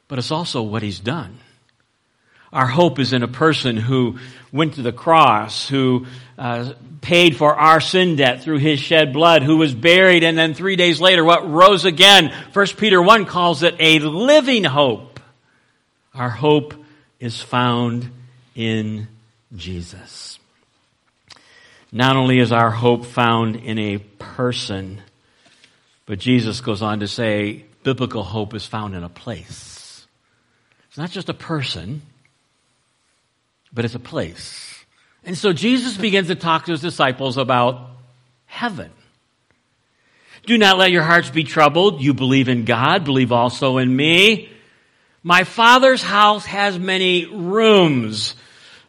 but 0.08 0.18
it's 0.18 0.32
also 0.32 0.62
what 0.62 0.82
He's 0.82 0.98
done. 0.98 1.38
Our 2.52 2.66
hope 2.66 2.98
is 2.98 3.12
in 3.12 3.22
a 3.22 3.28
person 3.28 3.76
who 3.76 4.18
went 4.52 4.75
to 4.75 4.83
the 4.83 4.92
cross, 4.92 5.69
who 5.69 6.07
uh, 6.38 6.73
paid 7.00 7.37
for 7.37 7.54
our 7.54 7.80
sin 7.80 8.16
debt 8.16 8.42
through 8.42 8.59
his 8.59 8.80
shed 8.80 9.12
blood, 9.12 9.42
who 9.42 9.57
was 9.57 9.75
buried, 9.75 10.25
and 10.25 10.37
then 10.37 10.54
three 10.54 10.76
days 10.76 11.00
later, 11.00 11.25
what 11.25 11.49
rose 11.49 11.85
again. 11.85 12.35
First 12.52 12.76
Peter 12.76 13.00
1 13.00 13.26
calls 13.26 13.62
it 13.62 13.76
a 13.78 13.99
living 14.00 14.64
hope. 14.64 15.21
Our 16.14 16.30
hope 16.30 16.75
is 17.19 17.40
found 17.40 18.11
in 18.54 19.09
Jesus. 19.54 20.38
Not 21.92 22.16
only 22.16 22.38
is 22.38 22.52
our 22.52 22.71
hope 22.71 23.04
found 23.04 23.57
in 23.57 23.78
a 23.78 23.99
person, 23.99 25.02
but 26.07 26.19
Jesus 26.19 26.61
goes 26.61 26.83
on 26.83 27.00
to 27.00 27.09
say 27.09 27.64
biblical 27.83 28.23
hope 28.23 28.54
is 28.54 28.66
found 28.66 28.95
in 28.95 29.04
a 29.04 29.09
place. 29.09 30.07
It's 30.88 30.99
not 30.99 31.11
just 31.11 31.28
a 31.28 31.35
person, 31.35 32.02
but 33.72 33.84
it's 33.84 33.94
a 33.94 34.00
place. 34.00 34.84
And 35.24 35.36
so 35.36 35.52
Jesus 35.52 35.96
begins 35.96 36.28
to 36.28 36.34
talk 36.34 36.66
to 36.66 36.72
his 36.72 36.80
disciples 36.80 37.36
about 37.36 37.90
heaven. 38.46 38.90
Do 40.46 40.56
not 40.56 40.78
let 40.78 40.90
your 40.90 41.02
hearts 41.02 41.30
be 41.30 41.44
troubled. 41.44 42.00
You 42.00 42.14
believe 42.14 42.48
in 42.48 42.64
God, 42.64 43.04
believe 43.04 43.32
also 43.32 43.78
in 43.78 43.94
me. 43.94 44.50
My 45.22 45.44
father's 45.44 46.02
house 46.02 46.46
has 46.46 46.78
many 46.78 47.26
rooms. 47.26 48.34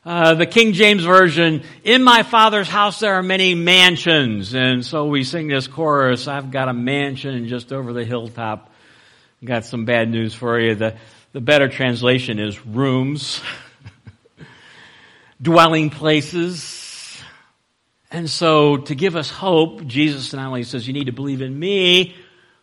Uh, 0.03 0.33
the 0.33 0.45
King 0.45 0.73
James 0.73 1.03
Version, 1.03 1.63
in 1.83 2.03
my 2.03 2.23
father's 2.23 2.69
house 2.69 2.99
there 2.99 3.15
are 3.15 3.23
many 3.23 3.53
mansions. 3.53 4.55
And 4.55 4.83
so 4.85 5.05
we 5.05 5.23
sing 5.23 5.47
this 5.47 5.67
chorus, 5.67 6.27
I've 6.27 6.49
got 6.49 6.69
a 6.69 6.73
mansion 6.73 7.47
just 7.47 7.71
over 7.73 7.93
the 7.93 8.05
hilltop. 8.05 8.71
Got 9.43 9.65
some 9.65 9.85
bad 9.85 10.09
news 10.09 10.33
for 10.33 10.59
you. 10.59 10.75
The, 10.75 10.95
the 11.33 11.41
better 11.41 11.67
translation 11.67 12.39
is 12.39 12.65
rooms. 12.65 13.41
dwelling 15.41 15.89
places. 15.89 17.21
And 18.11 18.29
so 18.29 18.77
to 18.77 18.95
give 18.95 19.15
us 19.15 19.29
hope, 19.29 19.85
Jesus 19.85 20.33
not 20.33 20.47
only 20.47 20.63
says 20.63 20.87
you 20.87 20.93
need 20.93 21.05
to 21.05 21.13
believe 21.13 21.41
in 21.41 21.57
me, 21.57 22.15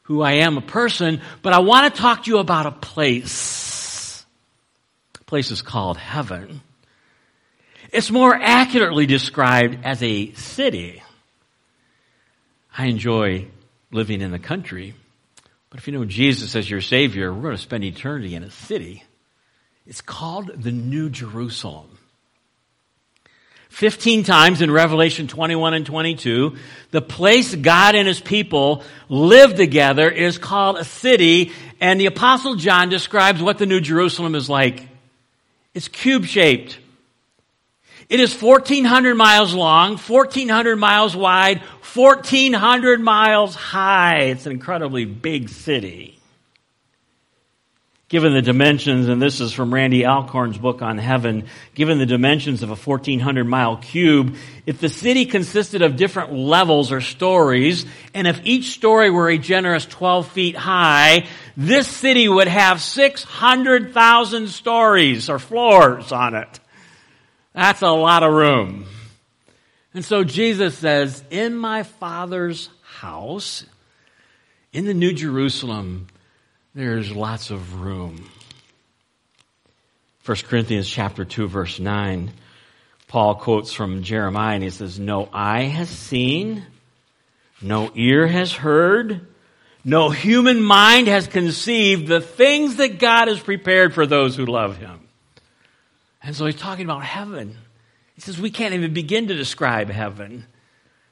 who 0.03 0.23
I 0.23 0.33
am 0.33 0.57
a 0.57 0.63
person, 0.63 1.21
but 1.43 1.53
I 1.53 1.59
want 1.59 1.93
to 1.93 2.01
talk 2.01 2.25
to 2.25 2.31
you 2.31 2.39
about 2.39 2.67
a 2.67 2.73
place. 2.73 4.25
The 5.15 5.25
place 5.25 5.51
is 5.51 5.61
called 5.61 5.99
heaven. 5.99 6.63
It's 7.93 8.11
more 8.11 8.35
accurately 8.35 9.07
described 9.07 9.85
as 9.85 10.03
a 10.03 10.33
city. 10.33 11.03
I 12.77 12.87
enjoy 12.87 13.49
living 13.91 14.21
in 14.21 14.31
the 14.31 14.39
country, 14.39 14.95
but 15.69 15.79
if 15.79 15.87
you 15.87 15.93
know 15.93 16.05
Jesus 16.05 16.55
as 16.55 16.71
your 16.71 16.81
Savior, 16.81 17.33
we're 17.33 17.43
going 17.43 17.57
to 17.57 17.63
spend 17.63 17.85
eternity 17.85 18.35
in 18.35 18.43
a 18.43 18.51
city. 18.51 19.05
It's 19.87 20.01
called 20.01 20.51
the 20.55 20.73
New 20.73 21.11
Jerusalem. 21.11 21.98
15 23.69 24.25
times 24.25 24.61
in 24.61 24.71
Revelation 24.71 25.29
21 25.29 25.75
and 25.75 25.87
22, 25.87 26.57
the 26.91 27.03
place 27.03 27.55
God 27.55 27.95
and 27.95 28.09
his 28.09 28.21
people 28.21 28.83
live 29.09 29.55
together 29.55 30.11
is 30.11 30.39
called 30.39 30.79
a 30.79 30.85
city, 30.85 31.53
and 31.81 32.01
the 32.01 32.07
apostle 32.07 32.57
John 32.57 32.89
describes 32.89 33.43
what 33.43 33.59
the 33.59 33.67
New 33.67 33.81
Jerusalem 33.81 34.35
is 34.35 34.49
like. 34.49 34.87
It's 35.75 35.89
cube 35.89 36.25
shaped. 36.25 36.79
It 38.09 38.21
is 38.21 38.35
1400 38.41 39.15
miles 39.15 39.55
long, 39.55 39.99
1400 39.99 40.77
miles 40.77 41.15
wide, 41.15 41.61
1400 41.95 43.01
miles 43.01 43.55
high. 43.55 44.21
It's 44.21 44.47
an 44.47 44.53
incredibly 44.53 45.05
big 45.05 45.51
city 45.51 46.18
given 48.09 48.33
the 48.33 48.41
dimensions, 48.41 49.07
and 49.07 49.21
this 49.21 49.41
is 49.41 49.53
from 49.53 49.73
Randy 49.73 50.07
Alcorn's 50.07 50.57
book 50.57 50.81
on 50.81 50.97
heaven, 50.97 51.45
given 51.75 51.99
the 51.99 52.07
dimensions 52.07 52.63
of 52.63 52.71
a 52.71 52.75
1400 52.75 53.45
mile 53.45 53.77
cube, 53.77 54.37
if 54.65 54.81
the 54.81 54.89
city 54.89 55.27
consisted 55.27 55.83
of 55.83 55.97
different 55.97 56.33
levels 56.33 56.91
or 56.91 57.03
stories, 57.03 57.85
and 58.15 58.27
if 58.27 58.41
each 58.45 58.71
story 58.71 59.11
were 59.11 59.29
a 59.29 59.37
generous 59.37 59.85
12 59.85 60.27
feet 60.29 60.57
high, 60.57 61.27
this 61.57 61.87
city 61.87 62.29
would 62.29 62.49
have 62.49 62.81
600,000 62.81 64.49
stories 64.49 65.29
or 65.29 65.39
floors 65.39 66.11
on 66.11 66.35
it. 66.35 66.61
That's 67.53 67.83
a 67.83 67.91
lot 67.91 68.23
of 68.23 68.33
room. 68.33 68.87
And 69.93 70.05
so 70.05 70.25
Jesus 70.25 70.79
says, 70.79 71.23
in 71.31 71.57
my 71.57 71.83
father's 71.83 72.71
house, 72.83 73.67
in 74.73 74.87
the 74.87 74.95
New 74.95 75.13
Jerusalem, 75.13 76.07
there's 76.79 77.11
lots 77.11 77.51
of 77.51 77.81
room. 77.81 78.31
1 80.25 80.37
Corinthians 80.45 80.89
chapter 80.89 81.25
2 81.25 81.49
verse 81.49 81.81
9, 81.81 82.31
Paul 83.09 83.35
quotes 83.35 83.73
from 83.73 84.05
Jeremiah 84.05 84.55
and 84.55 84.63
he 84.63 84.71
says, 84.71 84.97
No 84.97 85.29
eye 85.33 85.63
has 85.63 85.89
seen, 85.89 86.65
no 87.61 87.91
ear 87.97 88.29
has 88.29 88.53
heard, 88.53 89.27
no 89.85 90.11
human 90.11 90.63
mind 90.63 91.09
has 91.09 91.27
conceived 91.27 92.07
the 92.07 92.21
things 92.21 92.77
that 92.77 93.01
God 93.01 93.27
has 93.27 93.41
prepared 93.41 93.93
for 93.93 94.07
those 94.07 94.37
who 94.37 94.47
love 94.47 94.77
him. 94.77 95.01
And 96.23 96.37
so 96.37 96.47
he's 96.47 96.55
talking 96.55 96.85
about 96.85 97.03
heaven. 97.03 97.57
He 98.15 98.21
says 98.21 98.41
we 98.41 98.53
can't 98.53 98.75
even 98.75 98.95
begin 98.95 99.27
to 99.29 99.35
describe 99.35 99.91
heaven. 99.91 100.47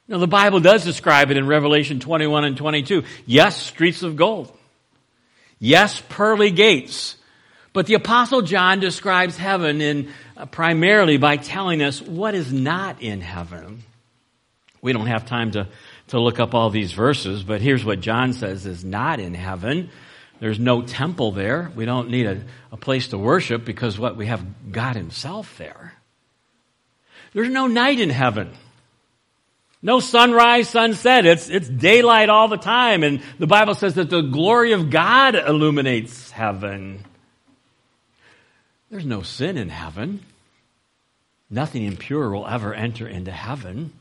Now 0.07 0.19
the 0.19 0.27
Bible 0.27 0.61
does 0.61 0.85
describe 0.85 1.29
it 1.29 1.35
in 1.35 1.45
Revelation 1.45 1.99
21 1.99 2.45
and 2.45 2.55
22. 2.55 3.03
Yes, 3.25 3.61
streets 3.61 4.01
of 4.01 4.15
gold. 4.15 4.53
Yes, 5.59 6.01
pearly 6.09 6.51
gates. 6.51 7.15
But 7.73 7.85
the 7.85 7.95
apostle 7.95 8.41
John 8.41 8.79
describes 8.79 9.37
heaven 9.37 9.81
in 9.81 10.11
uh, 10.35 10.45
primarily 10.45 11.17
by 11.17 11.37
telling 11.37 11.81
us 11.81 12.01
what 12.01 12.33
is 12.33 12.51
not 12.51 13.01
in 13.01 13.21
heaven. 13.21 13.83
We 14.81 14.93
don't 14.93 15.07
have 15.07 15.25
time 15.25 15.51
to, 15.51 15.67
to 16.07 16.19
look 16.19 16.39
up 16.39 16.53
all 16.53 16.69
these 16.69 16.91
verses, 16.91 17.43
but 17.43 17.61
here's 17.61 17.85
what 17.85 17.99
John 17.99 18.33
says 18.33 18.65
is 18.65 18.83
not 18.83 19.19
in 19.19 19.33
heaven. 19.33 19.89
There's 20.39 20.59
no 20.59 20.81
temple 20.81 21.31
there. 21.31 21.71
We 21.75 21.85
don't 21.85 22.09
need 22.09 22.27
a, 22.27 22.41
a 22.71 22.77
place 22.77 23.09
to 23.09 23.17
worship 23.17 23.65
because 23.65 23.97
what 23.97 24.15
we 24.15 24.27
have 24.27 24.71
God 24.71 24.95
himself 24.95 25.57
there. 25.57 25.93
There's 27.33 27.49
no 27.49 27.67
night 27.67 27.99
in 27.99 28.09
heaven. 28.09 28.51
No 29.81 29.99
sunrise, 29.99 30.69
sunset. 30.69 31.25
It's, 31.25 31.49
it's 31.49 31.69
daylight 31.69 32.29
all 32.29 32.47
the 32.47 32.57
time. 32.57 33.03
And 33.03 33.21
the 33.37 33.47
Bible 33.47 33.75
says 33.75 33.95
that 33.95 34.09
the 34.09 34.21
glory 34.21 34.71
of 34.73 34.89
God 34.89 35.35
illuminates 35.35 36.31
heaven. 36.31 37.03
There's 38.89 39.05
no 39.05 39.21
sin 39.21 39.57
in 39.57 39.69
heaven. 39.69 40.21
Nothing 41.49 41.83
impure 41.83 42.29
will 42.29 42.47
ever 42.47 42.73
enter 42.73 43.07
into 43.07 43.31
heaven. 43.31 43.91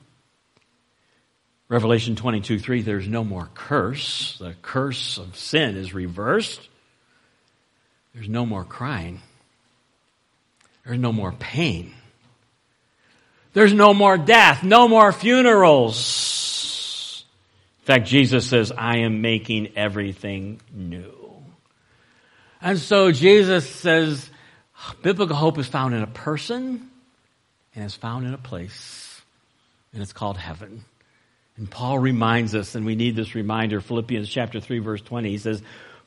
Revelation 1.68 2.16
22 2.16 2.59
3, 2.59 2.83
there's 2.83 3.09
no 3.09 3.25
more 3.25 3.49
curse. 3.54 4.38
The 4.38 4.54
curse 4.62 5.18
of 5.18 5.37
sin 5.37 5.76
is 5.76 5.92
reversed. 5.92 6.68
There's 8.14 8.28
no 8.28 8.47
more 8.47 8.64
crying. 8.64 9.21
There's 10.85 10.99
no 10.99 11.12
more 11.12 11.33
pain. 11.33 11.92
There's 13.56 13.72
no 13.72 13.94
more 13.94 14.18
death, 14.18 14.62
no 14.62 14.86
more 14.86 15.12
funerals. 15.12 17.25
In 17.80 17.86
fact, 17.86 18.06
Jesus 18.06 18.46
says, 18.46 18.70
I 18.70 18.98
am 18.98 19.22
making 19.22 19.72
everything 19.76 20.60
new. 20.75 21.14
And 22.60 22.78
so 22.78 23.12
Jesus 23.12 23.66
says, 23.66 24.28
biblical 25.00 25.34
hope 25.34 25.56
is 25.56 25.66
found 25.66 25.94
in 25.94 26.02
a 26.02 26.06
person 26.06 26.90
and 27.75 27.86
is 27.86 27.94
found 27.94 28.26
in 28.26 28.34
a 28.34 28.38
place, 28.38 29.22
and 29.94 30.02
it's 30.02 30.12
called 30.12 30.36
heaven. 30.36 30.84
And 31.56 31.70
Paul 31.70 31.98
reminds 31.98 32.54
us, 32.54 32.75
and 32.75 32.84
we 32.84 32.94
need 32.94 33.16
this 33.16 33.34
reminder, 33.34 33.80
Philippians 33.80 34.28
chapter 34.28 34.60
3 34.60 34.80
verse 34.80 35.00
20, 35.00 35.30
he 35.30 35.38
says, 35.38 35.62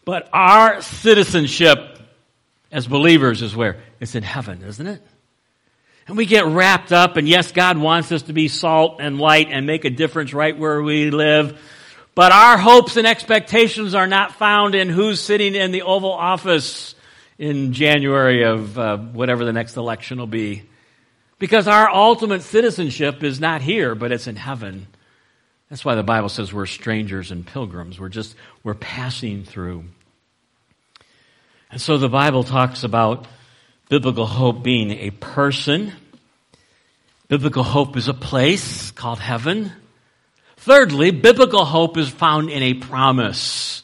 but 0.05 0.29
our 0.31 0.83
citizenship 0.83 1.97
as 2.71 2.85
believers 2.85 3.41
is 3.41 3.55
where? 3.55 3.81
It's 3.99 4.13
in 4.13 4.21
heaven, 4.21 4.61
isn't 4.61 4.85
it? 4.85 5.01
And 6.09 6.17
we 6.17 6.25
get 6.25 6.47
wrapped 6.47 6.91
up, 6.91 7.17
and 7.17 7.29
yes, 7.29 7.51
God 7.51 7.77
wants 7.77 8.11
us 8.11 8.23
to 8.23 8.33
be 8.33 8.47
salt 8.47 8.99
and 8.99 9.19
light 9.19 9.49
and 9.51 9.67
make 9.67 9.85
a 9.85 9.91
difference 9.91 10.33
right 10.33 10.57
where 10.57 10.81
we 10.81 11.11
live. 11.11 11.61
But 12.15 12.31
our 12.31 12.57
hopes 12.57 12.97
and 12.97 13.05
expectations 13.05 13.93
are 13.93 14.07
not 14.07 14.33
found 14.33 14.73
in 14.73 14.89
who's 14.89 15.21
sitting 15.21 15.53
in 15.53 15.69
the 15.69 15.83
Oval 15.83 16.11
Office 16.11 16.95
in 17.37 17.73
January 17.73 18.41
of 18.41 18.79
uh, 18.79 18.97
whatever 18.97 19.45
the 19.45 19.53
next 19.53 19.77
election 19.77 20.17
will 20.17 20.25
be. 20.25 20.63
Because 21.37 21.67
our 21.67 21.87
ultimate 21.87 22.41
citizenship 22.41 23.21
is 23.21 23.39
not 23.39 23.61
here, 23.61 23.93
but 23.93 24.11
it's 24.11 24.25
in 24.25 24.35
heaven. 24.35 24.87
That's 25.69 25.85
why 25.85 25.93
the 25.93 26.01
Bible 26.01 26.29
says 26.29 26.51
we're 26.51 26.65
strangers 26.65 27.29
and 27.29 27.45
pilgrims. 27.45 27.99
We're 27.99 28.09
just, 28.09 28.35
we're 28.63 28.73
passing 28.73 29.43
through. 29.43 29.83
And 31.69 31.79
so 31.79 31.99
the 31.99 32.09
Bible 32.09 32.43
talks 32.43 32.83
about 32.83 33.27
biblical 33.89 34.27
hope 34.27 34.63
being 34.63 34.91
a 34.91 35.09
person. 35.09 35.91
Biblical 37.27 37.63
hope 37.63 37.97
is 37.97 38.07
a 38.07 38.13
place 38.13 38.91
called 38.91 39.19
heaven. 39.19 39.71
Thirdly, 40.57 41.11
biblical 41.11 41.65
hope 41.65 41.97
is 41.97 42.07
found 42.07 42.49
in 42.49 42.61
a 42.61 42.75
promise. 42.75 43.83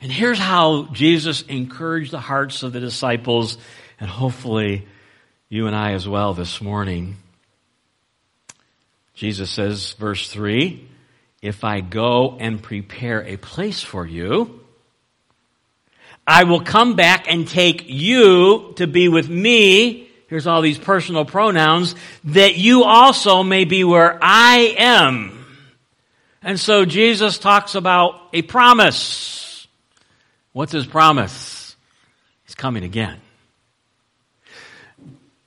And 0.00 0.10
here's 0.10 0.38
how 0.38 0.86
Jesus 0.86 1.42
encouraged 1.42 2.10
the 2.10 2.20
hearts 2.20 2.64
of 2.64 2.72
the 2.72 2.80
disciples 2.80 3.56
and 4.00 4.10
hopefully 4.10 4.88
you 5.48 5.68
and 5.68 5.76
I 5.76 5.92
as 5.92 6.08
well 6.08 6.34
this 6.34 6.60
morning. 6.60 7.16
Jesus 9.14 9.50
says, 9.50 9.92
verse 9.92 10.28
3, 10.28 10.88
if 11.42 11.62
I 11.62 11.80
go 11.80 12.36
and 12.40 12.60
prepare 12.60 13.22
a 13.24 13.36
place 13.36 13.82
for 13.82 14.04
you, 14.04 14.61
I 16.26 16.44
will 16.44 16.60
come 16.60 16.94
back 16.94 17.26
and 17.28 17.46
take 17.46 17.84
you 17.88 18.74
to 18.76 18.86
be 18.86 19.08
with 19.08 19.28
me. 19.28 20.08
Here's 20.28 20.46
all 20.46 20.62
these 20.62 20.78
personal 20.78 21.24
pronouns 21.24 21.94
that 22.24 22.56
you 22.56 22.84
also 22.84 23.42
may 23.42 23.64
be 23.64 23.84
where 23.84 24.18
I 24.22 24.74
am. 24.78 25.42
And 26.42 26.58
so 26.58 26.84
Jesus 26.84 27.38
talks 27.38 27.74
about 27.74 28.20
a 28.32 28.42
promise. 28.42 29.66
What's 30.52 30.72
his 30.72 30.86
promise? 30.86 31.76
He's 32.44 32.54
coming 32.54 32.84
again. 32.84 33.20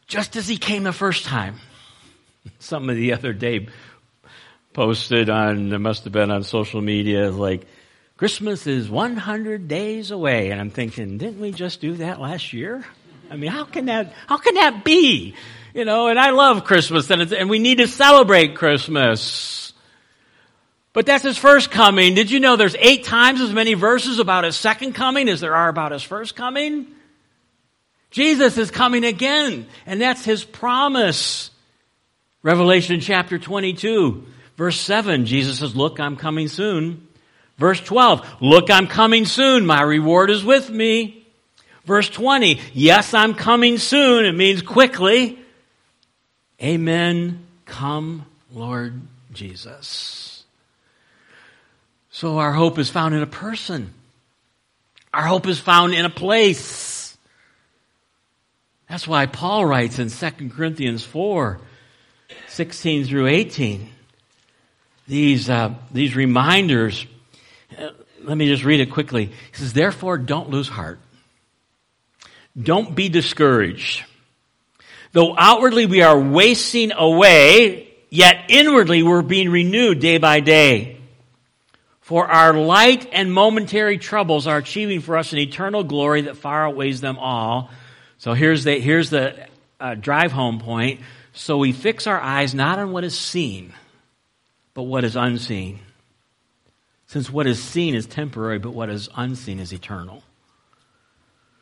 Just 0.07 0.35
as 0.35 0.47
he 0.47 0.57
came 0.57 0.83
the 0.83 0.93
first 0.93 1.25
time. 1.25 1.55
Some 2.59 2.87
the 2.87 3.13
other 3.13 3.33
day 3.33 3.67
posted 4.73 5.29
on, 5.29 5.71
it 5.71 5.79
must 5.79 6.03
have 6.03 6.13
been 6.13 6.31
on 6.31 6.43
social 6.43 6.81
media, 6.81 7.31
like, 7.31 7.65
Christmas 8.17 8.65
is 8.65 8.89
100 8.89 9.67
days 9.67 10.11
away. 10.11 10.51
And 10.51 10.61
I'm 10.61 10.69
thinking, 10.69 11.17
didn't 11.17 11.41
we 11.41 11.51
just 11.51 11.81
do 11.81 11.95
that 11.95 12.21
last 12.21 12.53
year? 12.53 12.85
I 13.29 13.35
mean, 13.35 13.51
how 13.51 13.65
can 13.65 13.85
that, 13.85 14.13
how 14.27 14.37
can 14.37 14.55
that 14.55 14.85
be? 14.85 15.35
You 15.73 15.83
know, 15.83 16.07
and 16.07 16.17
I 16.17 16.29
love 16.29 16.63
Christmas 16.63 17.09
and, 17.09 17.33
and 17.33 17.49
we 17.49 17.59
need 17.59 17.79
to 17.79 17.87
celebrate 17.87 18.55
Christmas. 18.55 19.73
But 20.93 21.05
that's 21.05 21.23
his 21.23 21.37
first 21.37 21.71
coming. 21.71 22.15
Did 22.15 22.31
you 22.31 22.39
know 22.39 22.55
there's 22.55 22.77
eight 22.79 23.03
times 23.03 23.41
as 23.41 23.51
many 23.51 23.73
verses 23.73 24.19
about 24.19 24.45
his 24.45 24.55
second 24.55 24.93
coming 24.93 25.27
as 25.27 25.41
there 25.41 25.53
are 25.53 25.67
about 25.67 25.91
his 25.91 26.03
first 26.03 26.37
coming? 26.37 26.87
Jesus 28.11 28.57
is 28.57 28.71
coming 28.71 29.03
again, 29.03 29.67
and 29.85 29.99
that's 29.99 30.23
his 30.23 30.45
promise. 30.45 31.51
Revelation 32.43 33.01
chapter 33.01 33.37
22, 33.37 34.25
verse 34.55 34.79
7, 34.79 35.25
Jesus 35.25 35.59
says, 35.59 35.75
Look, 35.75 35.99
I'm 35.99 36.15
coming 36.15 36.47
soon. 36.47 37.05
Verse 37.57 37.79
12, 37.79 38.41
look, 38.41 38.69
I'm 38.69 38.87
coming 38.87 39.25
soon. 39.25 39.65
My 39.65 39.81
reward 39.81 40.29
is 40.29 40.43
with 40.43 40.69
me. 40.69 41.25
Verse 41.85 42.09
20, 42.09 42.59
yes, 42.73 43.13
I'm 43.13 43.33
coming 43.33 43.77
soon. 43.77 44.25
It 44.25 44.33
means 44.33 44.61
quickly. 44.61 45.39
Amen. 46.61 47.45
Come, 47.65 48.25
Lord 48.51 49.01
Jesus. 49.31 50.43
So 52.09 52.39
our 52.39 52.53
hope 52.53 52.79
is 52.79 52.89
found 52.89 53.13
in 53.13 53.21
a 53.21 53.27
person. 53.27 53.93
Our 55.13 55.23
hope 55.23 55.47
is 55.47 55.59
found 55.59 55.93
in 55.93 56.05
a 56.05 56.09
place. 56.09 57.15
That's 58.89 59.07
why 59.07 59.25
Paul 59.27 59.65
writes 59.65 59.99
in 59.99 60.09
2 60.09 60.49
Corinthians 60.49 61.03
4, 61.03 61.59
16 62.47 63.05
through 63.05 63.27
18, 63.27 63.89
these, 65.07 65.49
uh, 65.49 65.73
these 65.91 66.15
reminders 66.15 67.05
let 68.23 68.37
me 68.37 68.47
just 68.47 68.63
read 68.63 68.79
it 68.79 68.91
quickly. 68.91 69.25
He 69.25 69.57
says, 69.57 69.73
Therefore, 69.73 70.17
don't 70.17 70.49
lose 70.49 70.67
heart. 70.67 70.99
Don't 72.61 72.95
be 72.95 73.09
discouraged. 73.09 74.03
Though 75.11 75.35
outwardly 75.37 75.85
we 75.85 76.01
are 76.01 76.19
wasting 76.19 76.91
away, 76.91 77.93
yet 78.09 78.45
inwardly 78.49 79.03
we're 79.03 79.21
being 79.21 79.49
renewed 79.49 79.99
day 79.99 80.17
by 80.17 80.39
day. 80.39 80.97
For 82.01 82.27
our 82.27 82.53
light 82.53 83.09
and 83.11 83.33
momentary 83.33 83.97
troubles 83.97 84.45
are 84.45 84.57
achieving 84.57 85.01
for 85.01 85.17
us 85.17 85.33
an 85.33 85.39
eternal 85.39 85.83
glory 85.83 86.21
that 86.21 86.37
far 86.37 86.67
outweighs 86.67 87.01
them 87.01 87.17
all. 87.17 87.71
So 88.17 88.33
here's 88.33 88.63
the, 88.63 88.79
here's 88.79 89.09
the 89.09 89.47
uh, 89.79 89.95
drive 89.95 90.31
home 90.31 90.59
point. 90.59 91.01
So 91.33 91.57
we 91.57 91.71
fix 91.71 92.07
our 92.07 92.19
eyes 92.19 92.53
not 92.53 92.79
on 92.79 92.91
what 92.91 93.03
is 93.03 93.17
seen, 93.17 93.73
but 94.73 94.83
what 94.83 95.03
is 95.03 95.15
unseen 95.15 95.79
since 97.15 97.31
what 97.31 97.47
is 97.47 97.63
seen 97.63 97.95
is 97.95 98.05
temporary, 98.05 98.59
but 98.59 98.71
what 98.71 98.89
is 98.89 99.07
unseen 99.15 99.59
is 99.59 99.71
eternal. 99.71 100.21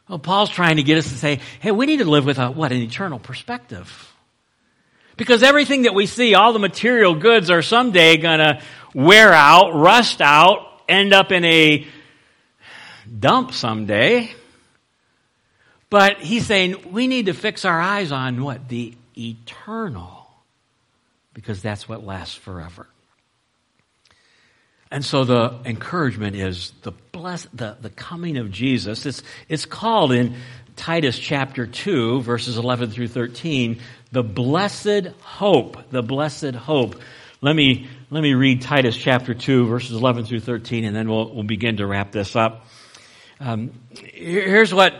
Well, 0.10 0.18
Paul's 0.18 0.50
trying 0.50 0.78
to 0.78 0.84
get 0.84 0.98
us 0.98 1.08
to 1.12 1.16
say, 1.16 1.42
hey, 1.60 1.70
we 1.70 1.86
need 1.86 1.98
to 1.98 2.10
live 2.10 2.26
with 2.26 2.40
a, 2.40 2.50
what, 2.50 2.72
an 2.72 2.80
eternal 2.80 3.20
perspective. 3.20 4.12
Because 5.16 5.44
everything 5.44 5.84
that 5.84 5.94
we 5.94 6.08
see, 6.08 6.34
all 6.34 6.54
the 6.54 6.60
material 6.60 7.14
goods 7.14 7.52
are 7.52 7.62
someday 7.62 8.18
gonna 8.18 8.64
wear 8.96 9.32
out, 9.32 9.76
rust 9.76 10.22
out, 10.22 10.82
end 10.90 11.14
up 11.14 11.32
in 11.32 11.46
a 11.46 11.86
dump 13.20 13.54
someday. 13.54 14.34
But 15.92 16.18
he's 16.18 16.48
saying 16.48 16.92
we 16.92 17.06
need 17.06 17.28
to 17.28 17.34
fix 17.36 17.64
our 17.64 17.80
eyes 17.80 18.12
on 18.12 18.44
what? 18.44 18.70
The 18.70 18.96
eternal. 19.16 20.28
Because 21.36 21.62
that's 21.62 21.88
what 21.88 22.04
lasts 22.04 22.34
forever. 22.34 22.88
And 24.94 25.04
so 25.04 25.24
the 25.24 25.56
encouragement 25.66 26.36
is 26.36 26.72
the 26.84 26.92
bless, 26.92 27.48
the, 27.52 27.76
the 27.82 27.90
coming 27.90 28.38
of 28.38 28.52
Jesus. 28.52 29.08
It's, 29.08 29.24
it's 29.50 29.66
called 29.66 30.12
in 30.12 30.36
Titus 30.76 31.18
chapter 31.18 31.66
2, 31.66 32.22
verses 32.22 32.58
11 32.58 32.92
through 32.92 33.08
13, 33.08 33.80
the 34.12 34.22
blessed 34.22 35.08
hope, 35.20 35.90
the 35.90 36.04
blessed 36.04 36.54
hope. 36.54 37.02
Let 37.42 37.56
me, 37.56 37.90
let 38.12 38.22
me 38.22 38.36
read 38.36 38.62
Titus 38.62 38.96
chapter 38.96 39.34
2, 39.34 39.66
verses 39.66 39.94
11 39.94 40.26
through 40.26 40.42
13, 40.42 40.84
and 40.86 40.96
then 40.96 41.10
we'll, 41.10 41.34
we'll 41.34 41.42
begin 41.42 41.78
to 41.78 41.88
wrap 41.88 42.12
this 42.12 42.36
up. 42.36 42.68
Um, 43.40 43.72
here's 43.96 44.76
what 44.76 44.94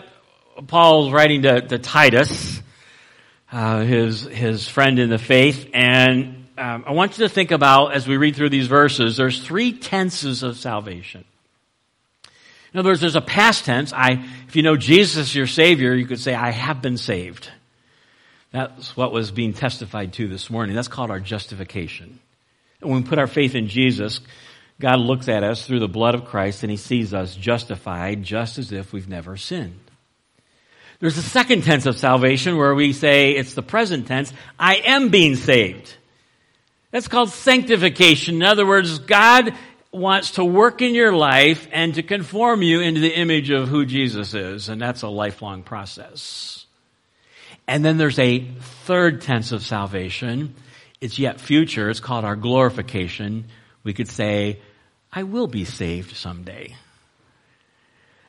Paul's 0.66 1.12
writing 1.12 1.44
to, 1.44 1.62
to 1.68 1.78
Titus, 1.78 2.64
uh, 3.52 3.82
his, 3.82 4.24
his 4.24 4.68
friend 4.68 4.98
in 4.98 5.12
the 5.12 5.20
faith, 5.20 5.70
and 5.72 6.43
um, 6.58 6.84
I 6.88 6.92
want 6.92 7.18
you 7.18 7.28
to 7.28 7.34
think 7.34 7.52
about, 7.52 7.94
as 7.94 8.08
we 8.08 8.18
read 8.18 8.36
through 8.36 8.50
these 8.50 8.68
verses, 8.68 9.18
there's 9.18 9.44
three 9.44 9.74
tenses 9.74 10.44
of 10.44 10.58
salvation. 10.58 11.26
In 12.74 12.80
other 12.80 12.90
words, 12.90 13.02
there's 13.02 13.16
a 13.16 13.22
past 13.22 13.66
tense. 13.66 13.94
I, 13.94 14.26
if 14.48 14.56
you 14.56 14.64
know 14.64 14.76
Jesus 14.76 15.36
your 15.36 15.48
Savior, 15.48 15.94
you 15.94 16.06
could 16.06 16.20
say, 16.20 16.34
I 16.34 16.52
have 16.52 16.82
been 16.82 16.98
saved. 16.98 17.50
That's 18.52 18.96
what 18.98 19.12
was 19.12 19.32
being 19.32 19.54
testified 19.54 20.14
to 20.14 20.28
this 20.28 20.50
morning. 20.50 20.76
That's 20.76 20.88
called 20.88 21.12
our 21.12 21.20
justification. 21.20 22.20
When 22.80 23.02
we 23.02 23.08
put 23.08 23.20
our 23.20 23.28
faith 23.28 23.56
in 23.56 23.68
Jesus, 23.68 24.20
God 24.80 25.00
looks 25.00 25.30
at 25.30 25.44
us 25.44 25.66
through 25.66 25.80
the 25.80 25.88
blood 25.88 26.16
of 26.16 26.26
Christ 26.26 26.64
and 26.64 26.72
he 26.72 26.78
sees 26.78 27.14
us 27.14 27.36
justified 27.36 28.24
just 28.24 28.58
as 28.58 28.72
if 28.72 28.92
we've 28.92 29.08
never 29.08 29.38
sinned. 29.38 29.80
There's 31.00 31.18
a 31.18 31.22
second 31.22 31.64
tense 31.64 31.86
of 31.86 31.98
salvation 31.98 32.58
where 32.58 32.74
we 32.74 32.94
say 32.94 33.32
it's 33.32 33.54
the 33.54 33.62
present 33.62 34.08
tense, 34.08 34.32
I 34.58 34.76
am 34.86 35.10
being 35.10 35.36
saved. 35.36 35.96
That's 36.94 37.08
called 37.08 37.32
sanctification. 37.32 38.36
In 38.36 38.44
other 38.44 38.68
words, 38.68 39.00
God 39.00 39.56
wants 39.92 40.34
to 40.34 40.46
work 40.46 40.84
in 40.84 40.94
your 40.94 41.12
life 41.12 41.68
and 41.72 41.96
to 41.96 42.04
conform 42.04 42.62
you 42.62 42.82
into 42.82 43.02
the 43.02 43.18
image 43.18 43.50
of 43.50 43.68
who 43.68 43.88
Jesus 43.88 44.36
is, 44.36 44.70
and 44.70 44.80
that's 44.80 45.02
a 45.02 45.08
lifelong 45.08 45.64
process. 45.64 46.68
And 47.68 47.84
then 47.84 47.98
there's 47.98 48.20
a 48.20 48.42
third 48.86 49.22
tense 49.22 49.52
of 49.52 49.64
salvation. 49.64 50.54
It's 51.02 51.18
yet 51.18 51.42
future. 51.42 51.90
It's 51.90 52.00
called 52.00 52.26
our 52.26 52.36
glorification. 52.36 53.46
We 53.84 53.94
could 53.94 54.08
say, 54.08 54.60
I 55.12 55.24
will 55.24 55.48
be 55.48 55.66
saved 55.66 56.16
someday. 56.16 56.76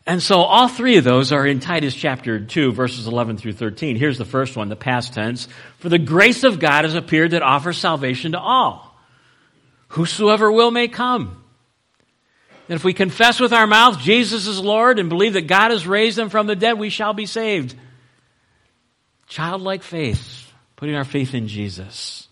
And 0.07 0.23
so 0.23 0.41
all 0.41 0.69
three 0.69 0.99
of 0.99 1.05
those 1.05 1.33
are 1.33 1.47
in 1.47 1.61
Titus 1.61 1.95
chapter 1.95 2.39
2 2.39 2.73
verses 2.73 3.07
11 3.07 3.39
through 3.39 3.55
13. 3.55 3.97
Here's 3.97 4.19
the 4.19 4.25
first 4.25 4.57
one, 4.57 4.69
the 4.69 4.77
past 4.77 5.15
tense. 5.15 5.49
For 5.79 5.89
the 5.89 5.99
grace 5.99 6.45
of 6.45 6.59
God 6.59 6.85
has 6.85 6.95
appeared 6.95 7.31
that 7.31 7.43
offers 7.43 7.79
salvation 7.79 8.33
to 8.33 8.39
all. 8.39 8.95
Whosoever 9.89 10.53
will 10.53 10.71
may 10.71 10.89
come. 10.89 11.43
And 12.69 12.77
if 12.77 12.85
we 12.85 12.93
confess 12.93 13.41
with 13.41 13.53
our 13.53 13.67
mouth 13.67 13.99
Jesus 13.99 14.47
is 14.47 14.61
Lord 14.61 14.99
and 14.99 15.09
believe 15.09 15.35
that 15.35 15.47
God 15.47 15.71
has 15.71 15.87
raised 15.87 16.19
him 16.19 16.29
from 16.29 16.47
the 16.47 16.57
dead, 16.57 16.79
we 16.79 16.91
shall 16.91 17.15
be 17.15 17.27
saved. 17.27 17.75
Childlike 19.27 19.83
faith, 19.83 20.53
putting 20.77 20.95
our 20.95 21.05
faith 21.05 21.35
in 21.35 21.49
Jesus. 21.49 22.24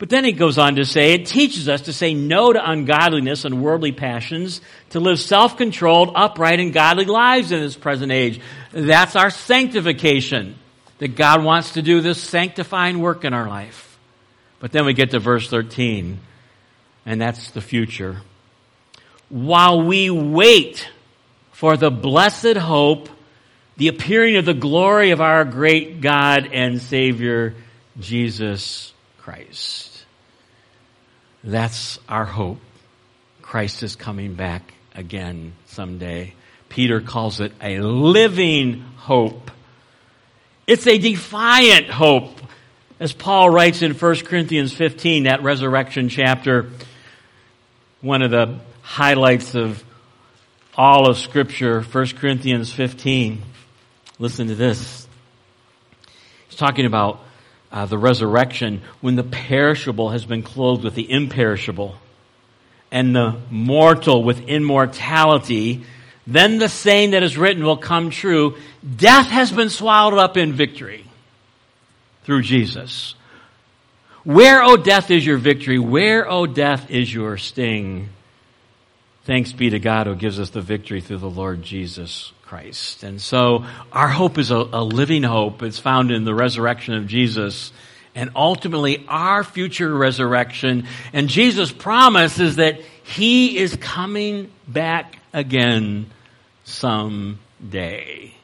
But 0.00 0.08
then 0.08 0.24
he 0.24 0.32
goes 0.32 0.56
on 0.56 0.76
to 0.76 0.86
say, 0.86 1.12
it 1.12 1.26
teaches 1.26 1.68
us 1.68 1.82
to 1.82 1.92
say 1.92 2.14
no 2.14 2.54
to 2.54 2.70
ungodliness 2.70 3.44
and 3.44 3.62
worldly 3.62 3.92
passions, 3.92 4.62
to 4.90 4.98
live 4.98 5.20
self-controlled, 5.20 6.12
upright, 6.14 6.58
and 6.58 6.72
godly 6.72 7.04
lives 7.04 7.52
in 7.52 7.60
this 7.60 7.76
present 7.76 8.10
age. 8.10 8.40
That's 8.72 9.14
our 9.14 9.28
sanctification. 9.28 10.56
That 11.00 11.16
God 11.16 11.44
wants 11.44 11.74
to 11.74 11.82
do 11.82 12.00
this 12.00 12.18
sanctifying 12.18 12.98
work 12.98 13.26
in 13.26 13.34
our 13.34 13.46
life. 13.46 13.98
But 14.58 14.72
then 14.72 14.86
we 14.86 14.94
get 14.94 15.10
to 15.10 15.18
verse 15.18 15.48
13, 15.50 16.18
and 17.04 17.20
that's 17.20 17.50
the 17.50 17.60
future. 17.60 18.22
While 19.28 19.82
we 19.82 20.08
wait 20.08 20.88
for 21.52 21.76
the 21.76 21.90
blessed 21.90 22.56
hope, 22.56 23.10
the 23.76 23.88
appearing 23.88 24.36
of 24.36 24.46
the 24.46 24.54
glory 24.54 25.10
of 25.10 25.20
our 25.20 25.44
great 25.44 26.00
God 26.00 26.48
and 26.52 26.80
Savior, 26.80 27.54
Jesus 27.98 28.94
Christ. 29.18 29.89
That's 31.42 31.98
our 32.08 32.24
hope. 32.24 32.60
Christ 33.42 33.82
is 33.82 33.96
coming 33.96 34.34
back 34.34 34.74
again 34.94 35.54
someday. 35.66 36.34
Peter 36.68 37.00
calls 37.00 37.40
it 37.40 37.52
a 37.60 37.80
living 37.80 38.80
hope. 38.96 39.50
It's 40.66 40.86
a 40.86 40.98
defiant 40.98 41.88
hope. 41.88 42.38
As 43.00 43.12
Paul 43.12 43.50
writes 43.50 43.82
in 43.82 43.92
1 43.92 44.16
Corinthians 44.26 44.72
15, 44.72 45.24
that 45.24 45.42
resurrection 45.42 46.10
chapter, 46.10 46.70
one 48.02 48.22
of 48.22 48.30
the 48.30 48.60
highlights 48.82 49.54
of 49.54 49.82
all 50.76 51.08
of 51.08 51.16
scripture, 51.18 51.80
1 51.80 52.06
Corinthians 52.18 52.72
15. 52.72 53.42
Listen 54.18 54.48
to 54.48 54.54
this. 54.54 55.08
He's 56.48 56.58
talking 56.58 56.86
about 56.86 57.20
uh, 57.72 57.86
the 57.86 57.98
resurrection 57.98 58.82
when 59.00 59.16
the 59.16 59.22
perishable 59.22 60.10
has 60.10 60.24
been 60.24 60.42
clothed 60.42 60.84
with 60.84 60.94
the 60.94 61.10
imperishable 61.10 61.96
and 62.90 63.14
the 63.14 63.36
mortal 63.50 64.24
with 64.24 64.40
immortality, 64.48 65.84
then 66.26 66.58
the 66.58 66.68
saying 66.68 67.12
that 67.12 67.22
is 67.22 67.38
written 67.38 67.64
will 67.64 67.76
come 67.76 68.10
true. 68.10 68.56
Death 68.96 69.26
has 69.26 69.52
been 69.52 69.70
swallowed 69.70 70.18
up 70.18 70.36
in 70.36 70.52
victory 70.52 71.04
through 72.24 72.42
Jesus. 72.42 73.14
Where, 74.24 74.62
O 74.62 74.76
death, 74.76 75.10
is 75.10 75.24
your 75.24 75.38
victory? 75.38 75.78
Where, 75.78 76.30
O 76.30 76.46
death, 76.46 76.90
is 76.90 77.12
your 77.12 77.38
sting? 77.38 78.10
Thanks 79.24 79.52
be 79.52 79.70
to 79.70 79.78
God 79.78 80.06
who 80.06 80.14
gives 80.14 80.38
us 80.38 80.50
the 80.50 80.60
victory 80.60 81.00
through 81.00 81.18
the 81.18 81.30
Lord 81.30 81.62
Jesus 81.62 82.32
Christ. 82.50 83.04
And 83.04 83.22
so 83.22 83.64
our 83.92 84.08
hope 84.08 84.36
is 84.36 84.50
a, 84.50 84.56
a, 84.56 84.82
living 84.82 85.22
hope. 85.22 85.62
It's 85.62 85.78
found 85.78 86.10
in 86.10 86.24
the 86.24 86.34
resurrection 86.34 86.94
of 86.94 87.06
Jesus 87.06 87.70
and 88.12 88.30
ultimately 88.34 89.04
our 89.06 89.44
future 89.44 89.94
resurrection. 89.94 90.88
And 91.12 91.28
Jesus' 91.28 91.70
promise 91.70 92.40
is 92.40 92.56
that 92.56 92.80
He 93.04 93.56
is 93.56 93.76
coming 93.76 94.50
back 94.66 95.20
again 95.32 96.10
someday. 96.64 98.34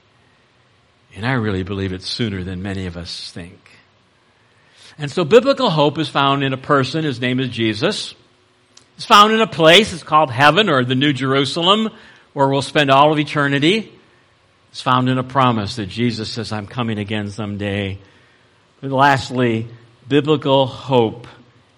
And 1.16 1.26
I 1.26 1.32
really 1.32 1.64
believe 1.64 1.92
it's 1.92 2.06
sooner 2.06 2.44
than 2.44 2.62
many 2.62 2.86
of 2.86 2.96
us 2.96 3.32
think. 3.32 3.58
And 4.98 5.10
so 5.10 5.24
biblical 5.24 5.68
hope 5.68 5.98
is 5.98 6.08
found 6.08 6.44
in 6.44 6.52
a 6.52 6.56
person. 6.56 7.02
His 7.02 7.20
name 7.20 7.40
is 7.40 7.48
Jesus. 7.48 8.14
It's 8.94 9.04
found 9.04 9.32
in 9.32 9.40
a 9.40 9.48
place. 9.48 9.92
It's 9.92 10.04
called 10.04 10.30
heaven 10.30 10.68
or 10.68 10.84
the 10.84 10.94
New 10.94 11.12
Jerusalem 11.12 11.90
where 12.34 12.46
we'll 12.46 12.62
spend 12.62 12.92
all 12.92 13.12
of 13.12 13.18
eternity. 13.18 13.92
It's 14.76 14.82
found 14.82 15.08
in 15.08 15.16
a 15.16 15.24
promise 15.24 15.76
that 15.76 15.86
Jesus 15.86 16.30
says, 16.30 16.52
I'm 16.52 16.66
coming 16.66 16.98
again 16.98 17.30
someday. 17.30 17.98
But 18.82 18.90
lastly, 18.90 19.68
biblical 20.06 20.66
hope 20.66 21.26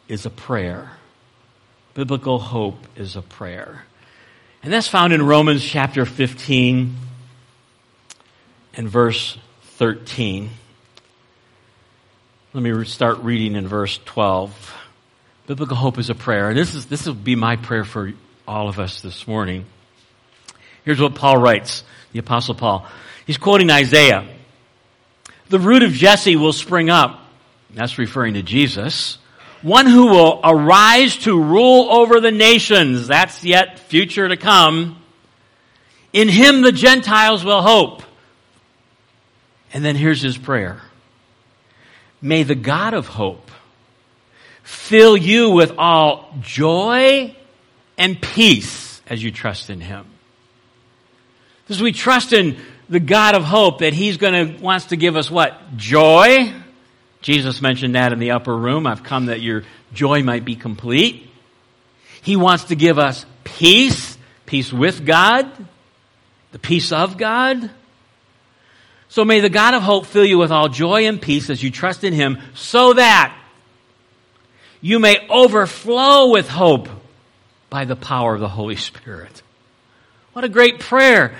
is 0.08 0.26
a 0.26 0.30
prayer. 0.30 0.90
Biblical 1.94 2.40
hope 2.40 2.84
is 2.96 3.14
a 3.14 3.22
prayer. 3.22 3.84
And 4.64 4.72
that's 4.72 4.88
found 4.88 5.12
in 5.12 5.24
Romans 5.24 5.62
chapter 5.64 6.04
15 6.04 6.96
and 8.74 8.88
verse 8.88 9.38
13. 9.76 10.50
Let 12.52 12.62
me 12.64 12.84
start 12.84 13.18
reading 13.18 13.54
in 13.54 13.68
verse 13.68 14.00
12. 14.06 14.74
Biblical 15.46 15.76
hope 15.76 15.98
is 15.98 16.10
a 16.10 16.16
prayer. 16.16 16.48
And 16.48 16.58
this 16.58 16.74
is, 16.74 16.86
this 16.86 17.06
will 17.06 17.14
be 17.14 17.36
my 17.36 17.54
prayer 17.54 17.84
for 17.84 18.12
all 18.48 18.68
of 18.68 18.80
us 18.80 19.02
this 19.02 19.28
morning. 19.28 19.66
Here's 20.84 21.00
what 21.00 21.14
Paul 21.14 21.36
writes 21.36 21.84
the 22.12 22.18
apostle 22.18 22.54
Paul. 22.54 22.86
He's 23.26 23.38
quoting 23.38 23.70
Isaiah. 23.70 24.26
The 25.48 25.58
root 25.58 25.82
of 25.82 25.92
Jesse 25.92 26.36
will 26.36 26.52
spring 26.52 26.90
up. 26.90 27.20
That's 27.70 27.98
referring 27.98 28.34
to 28.34 28.42
Jesus. 28.42 29.18
One 29.62 29.86
who 29.86 30.06
will 30.06 30.40
arise 30.42 31.16
to 31.18 31.40
rule 31.40 31.90
over 31.90 32.20
the 32.20 32.30
nations. 32.30 33.06
That's 33.06 33.44
yet 33.44 33.78
future 33.78 34.28
to 34.28 34.36
come. 34.36 35.02
In 36.12 36.28
him 36.28 36.62
the 36.62 36.72
Gentiles 36.72 37.44
will 37.44 37.62
hope. 37.62 38.02
And 39.72 39.84
then 39.84 39.96
here's 39.96 40.22
his 40.22 40.38
prayer. 40.38 40.80
May 42.22 42.42
the 42.42 42.54
God 42.54 42.94
of 42.94 43.06
hope 43.06 43.50
fill 44.62 45.16
you 45.16 45.50
with 45.50 45.72
all 45.78 46.34
joy 46.40 47.34
and 47.96 48.20
peace 48.20 49.02
as 49.06 49.22
you 49.22 49.30
trust 49.30 49.70
in 49.70 49.80
him 49.80 50.06
as 51.70 51.82
we 51.82 51.92
trust 51.92 52.32
in 52.32 52.56
the 52.88 53.00
God 53.00 53.34
of 53.34 53.44
hope 53.44 53.80
that 53.80 53.92
He's 53.92 54.16
going 54.16 54.56
to, 54.56 54.62
wants 54.62 54.86
to 54.86 54.96
give 54.96 55.16
us 55.16 55.30
what? 55.30 55.76
Joy. 55.76 56.52
Jesus 57.20 57.60
mentioned 57.60 57.94
that 57.94 58.12
in 58.12 58.18
the 58.18 58.30
upper 58.30 58.56
room. 58.56 58.86
I've 58.86 59.02
come 59.02 59.26
that 59.26 59.40
your 59.40 59.64
joy 59.92 60.22
might 60.22 60.44
be 60.44 60.56
complete. 60.56 61.30
He 62.22 62.36
wants 62.36 62.64
to 62.64 62.76
give 62.76 62.98
us 62.98 63.26
peace, 63.44 64.16
peace 64.46 64.72
with 64.72 65.04
God, 65.04 65.50
the 66.52 66.58
peace 66.58 66.92
of 66.92 67.16
God. 67.16 67.70
So 69.08 69.24
may 69.24 69.40
the 69.40 69.48
God 69.48 69.74
of 69.74 69.82
hope 69.82 70.06
fill 70.06 70.24
you 70.24 70.38
with 70.38 70.50
all 70.50 70.68
joy 70.68 71.06
and 71.06 71.20
peace 71.20 71.50
as 71.50 71.62
you 71.62 71.70
trust 71.70 72.04
in 72.04 72.12
Him 72.12 72.38
so 72.54 72.92
that 72.94 73.34
you 74.80 74.98
may 74.98 75.26
overflow 75.28 76.30
with 76.30 76.48
hope 76.48 76.88
by 77.70 77.84
the 77.84 77.96
power 77.96 78.34
of 78.34 78.40
the 78.40 78.48
Holy 78.48 78.76
Spirit. 78.76 79.42
What 80.32 80.44
a 80.44 80.48
great 80.48 80.78
prayer. 80.78 81.34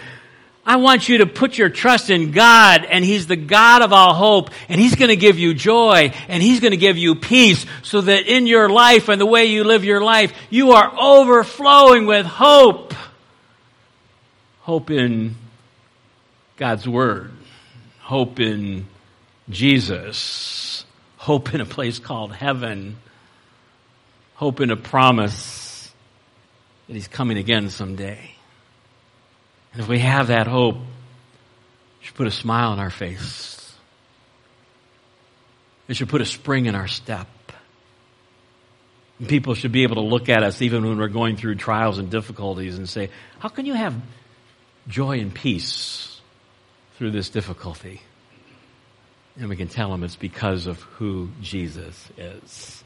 I 0.68 0.76
want 0.76 1.08
you 1.08 1.18
to 1.18 1.26
put 1.26 1.56
your 1.56 1.70
trust 1.70 2.10
in 2.10 2.30
God 2.30 2.84
and 2.84 3.02
He's 3.02 3.26
the 3.26 3.36
God 3.36 3.80
of 3.80 3.90
all 3.94 4.12
hope 4.12 4.50
and 4.68 4.78
He's 4.78 4.96
going 4.96 5.08
to 5.08 5.16
give 5.16 5.38
you 5.38 5.54
joy 5.54 6.12
and 6.28 6.42
He's 6.42 6.60
going 6.60 6.72
to 6.72 6.76
give 6.76 6.98
you 6.98 7.14
peace 7.14 7.64
so 7.80 8.02
that 8.02 8.26
in 8.26 8.46
your 8.46 8.68
life 8.68 9.08
and 9.08 9.18
the 9.18 9.24
way 9.24 9.46
you 9.46 9.64
live 9.64 9.82
your 9.82 10.02
life, 10.02 10.30
you 10.50 10.72
are 10.72 10.92
overflowing 11.00 12.04
with 12.04 12.26
hope. 12.26 12.92
Hope 14.60 14.90
in 14.90 15.36
God's 16.58 16.86
Word. 16.86 17.32
Hope 18.00 18.38
in 18.38 18.88
Jesus. 19.48 20.84
Hope 21.16 21.54
in 21.54 21.62
a 21.62 21.66
place 21.66 21.98
called 21.98 22.34
heaven. 22.34 22.98
Hope 24.34 24.60
in 24.60 24.70
a 24.70 24.76
promise 24.76 25.90
that 26.88 26.92
He's 26.92 27.08
coming 27.08 27.38
again 27.38 27.70
someday. 27.70 28.34
And 29.72 29.82
if 29.82 29.88
we 29.88 29.98
have 29.98 30.28
that 30.28 30.46
hope, 30.46 30.76
it 30.76 32.06
should 32.06 32.14
put 32.14 32.26
a 32.26 32.32
smile 32.32 32.70
on 32.70 32.78
our 32.78 32.90
face. 32.90 33.74
It 35.88 35.96
should 35.96 36.08
put 36.08 36.20
a 36.20 36.26
spring 36.26 36.66
in 36.66 36.74
our 36.74 36.86
step. 36.86 37.28
And 39.18 39.28
People 39.28 39.54
should 39.54 39.72
be 39.72 39.82
able 39.82 39.96
to 39.96 40.02
look 40.02 40.28
at 40.28 40.42
us 40.42 40.62
even 40.62 40.86
when 40.86 40.98
we're 40.98 41.08
going 41.08 41.36
through 41.36 41.56
trials 41.56 41.98
and 41.98 42.10
difficulties 42.10 42.76
and 42.78 42.88
say, 42.88 43.10
how 43.38 43.48
can 43.48 43.66
you 43.66 43.74
have 43.74 43.94
joy 44.86 45.18
and 45.18 45.34
peace 45.34 46.20
through 46.96 47.10
this 47.10 47.30
difficulty? 47.30 48.02
And 49.38 49.48
we 49.48 49.56
can 49.56 49.68
tell 49.68 49.90
them 49.90 50.04
it's 50.04 50.16
because 50.16 50.66
of 50.66 50.80
who 50.80 51.30
Jesus 51.40 52.08
is. 52.16 52.84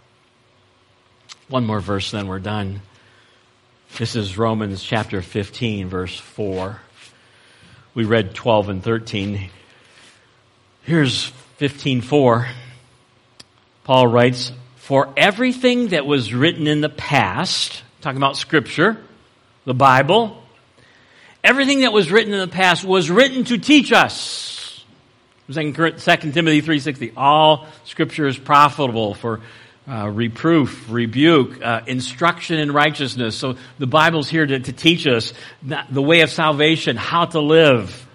One 1.48 1.66
more 1.66 1.80
verse, 1.80 2.10
then 2.10 2.28
we're 2.28 2.38
done. 2.38 2.82
This 3.98 4.16
is 4.16 4.38
Romans 4.38 4.82
chapter 4.82 5.20
15, 5.20 5.88
verse 5.88 6.18
4. 6.18 6.80
We 7.92 8.04
read 8.04 8.34
12 8.34 8.70
and 8.70 8.82
13. 8.82 9.50
Here's 10.84 11.24
15:4. 11.58 12.48
Paul 13.84 14.06
writes, 14.06 14.52
"For 14.76 15.12
everything 15.14 15.88
that 15.88 16.06
was 16.06 16.32
written 16.32 16.66
in 16.66 16.80
the 16.80 16.88
past, 16.88 17.82
talking 18.00 18.16
about 18.16 18.38
scripture, 18.38 18.96
the 19.66 19.74
Bible, 19.74 20.42
everything 21.44 21.82
that 21.82 21.92
was 21.92 22.10
written 22.10 22.32
in 22.32 22.40
the 22.40 22.48
past 22.48 22.84
was 22.84 23.10
written 23.10 23.44
to 23.44 23.58
teach 23.58 23.92
us." 23.92 24.82
2 25.48 26.32
Timothy 26.32 26.62
3:60, 26.62 27.12
all 27.14 27.66
scripture 27.84 28.26
is 28.26 28.38
profitable 28.38 29.12
for 29.12 29.42
uh, 29.88 30.08
reproof, 30.08 30.90
rebuke, 30.90 31.60
uh, 31.60 31.80
instruction 31.86 32.58
in 32.58 32.70
righteousness. 32.70 33.36
So 33.36 33.56
the 33.78 33.86
Bible's 33.86 34.28
here 34.28 34.46
to, 34.46 34.60
to 34.60 34.72
teach 34.72 35.06
us 35.06 35.32
the 35.62 36.02
way 36.02 36.20
of 36.20 36.30
salvation, 36.30 36.96
how 36.96 37.24
to 37.26 37.40
live. 37.40 38.06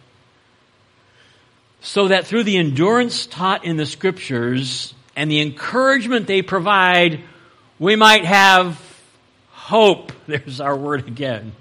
So 1.82 2.08
that 2.08 2.26
through 2.26 2.44
the 2.44 2.58
endurance 2.58 3.26
taught 3.26 3.66
in 3.66 3.78
the 3.78 3.86
scriptures 3.86 4.94
and 5.16 5.30
the 5.30 5.42
encouragement 5.42 6.28
they 6.28 6.42
provide, 6.42 7.22
we 7.80 7.96
might 7.96 8.26
have 8.26 8.82
hope. 9.52 10.12
There's 10.28 10.62
our 10.62 10.76
word 10.76 11.08
again. 11.08 11.52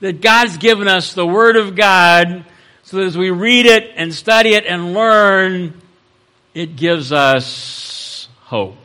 That 0.00 0.20
God's 0.20 0.56
given 0.56 0.88
us 0.88 1.12
the 1.12 1.26
Word 1.26 1.56
of 1.56 1.74
God 1.74 2.44
so 2.82 2.96
that 2.96 3.06
as 3.06 3.18
we 3.18 3.30
read 3.30 3.66
it 3.66 3.92
and 3.96 4.14
study 4.14 4.54
it 4.54 4.64
and 4.64 4.94
learn, 4.94 5.74
it 6.54 6.76
gives 6.76 7.12
us 7.12 8.28
hope 8.44 8.76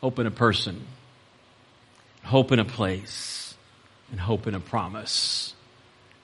hope 0.00 0.18
in 0.18 0.26
a 0.26 0.30
person, 0.30 0.86
hope 2.24 2.52
in 2.52 2.58
a 2.58 2.64
place, 2.64 3.54
and 4.10 4.20
hope 4.20 4.46
in 4.46 4.54
a 4.54 4.60
promise, 4.60 5.54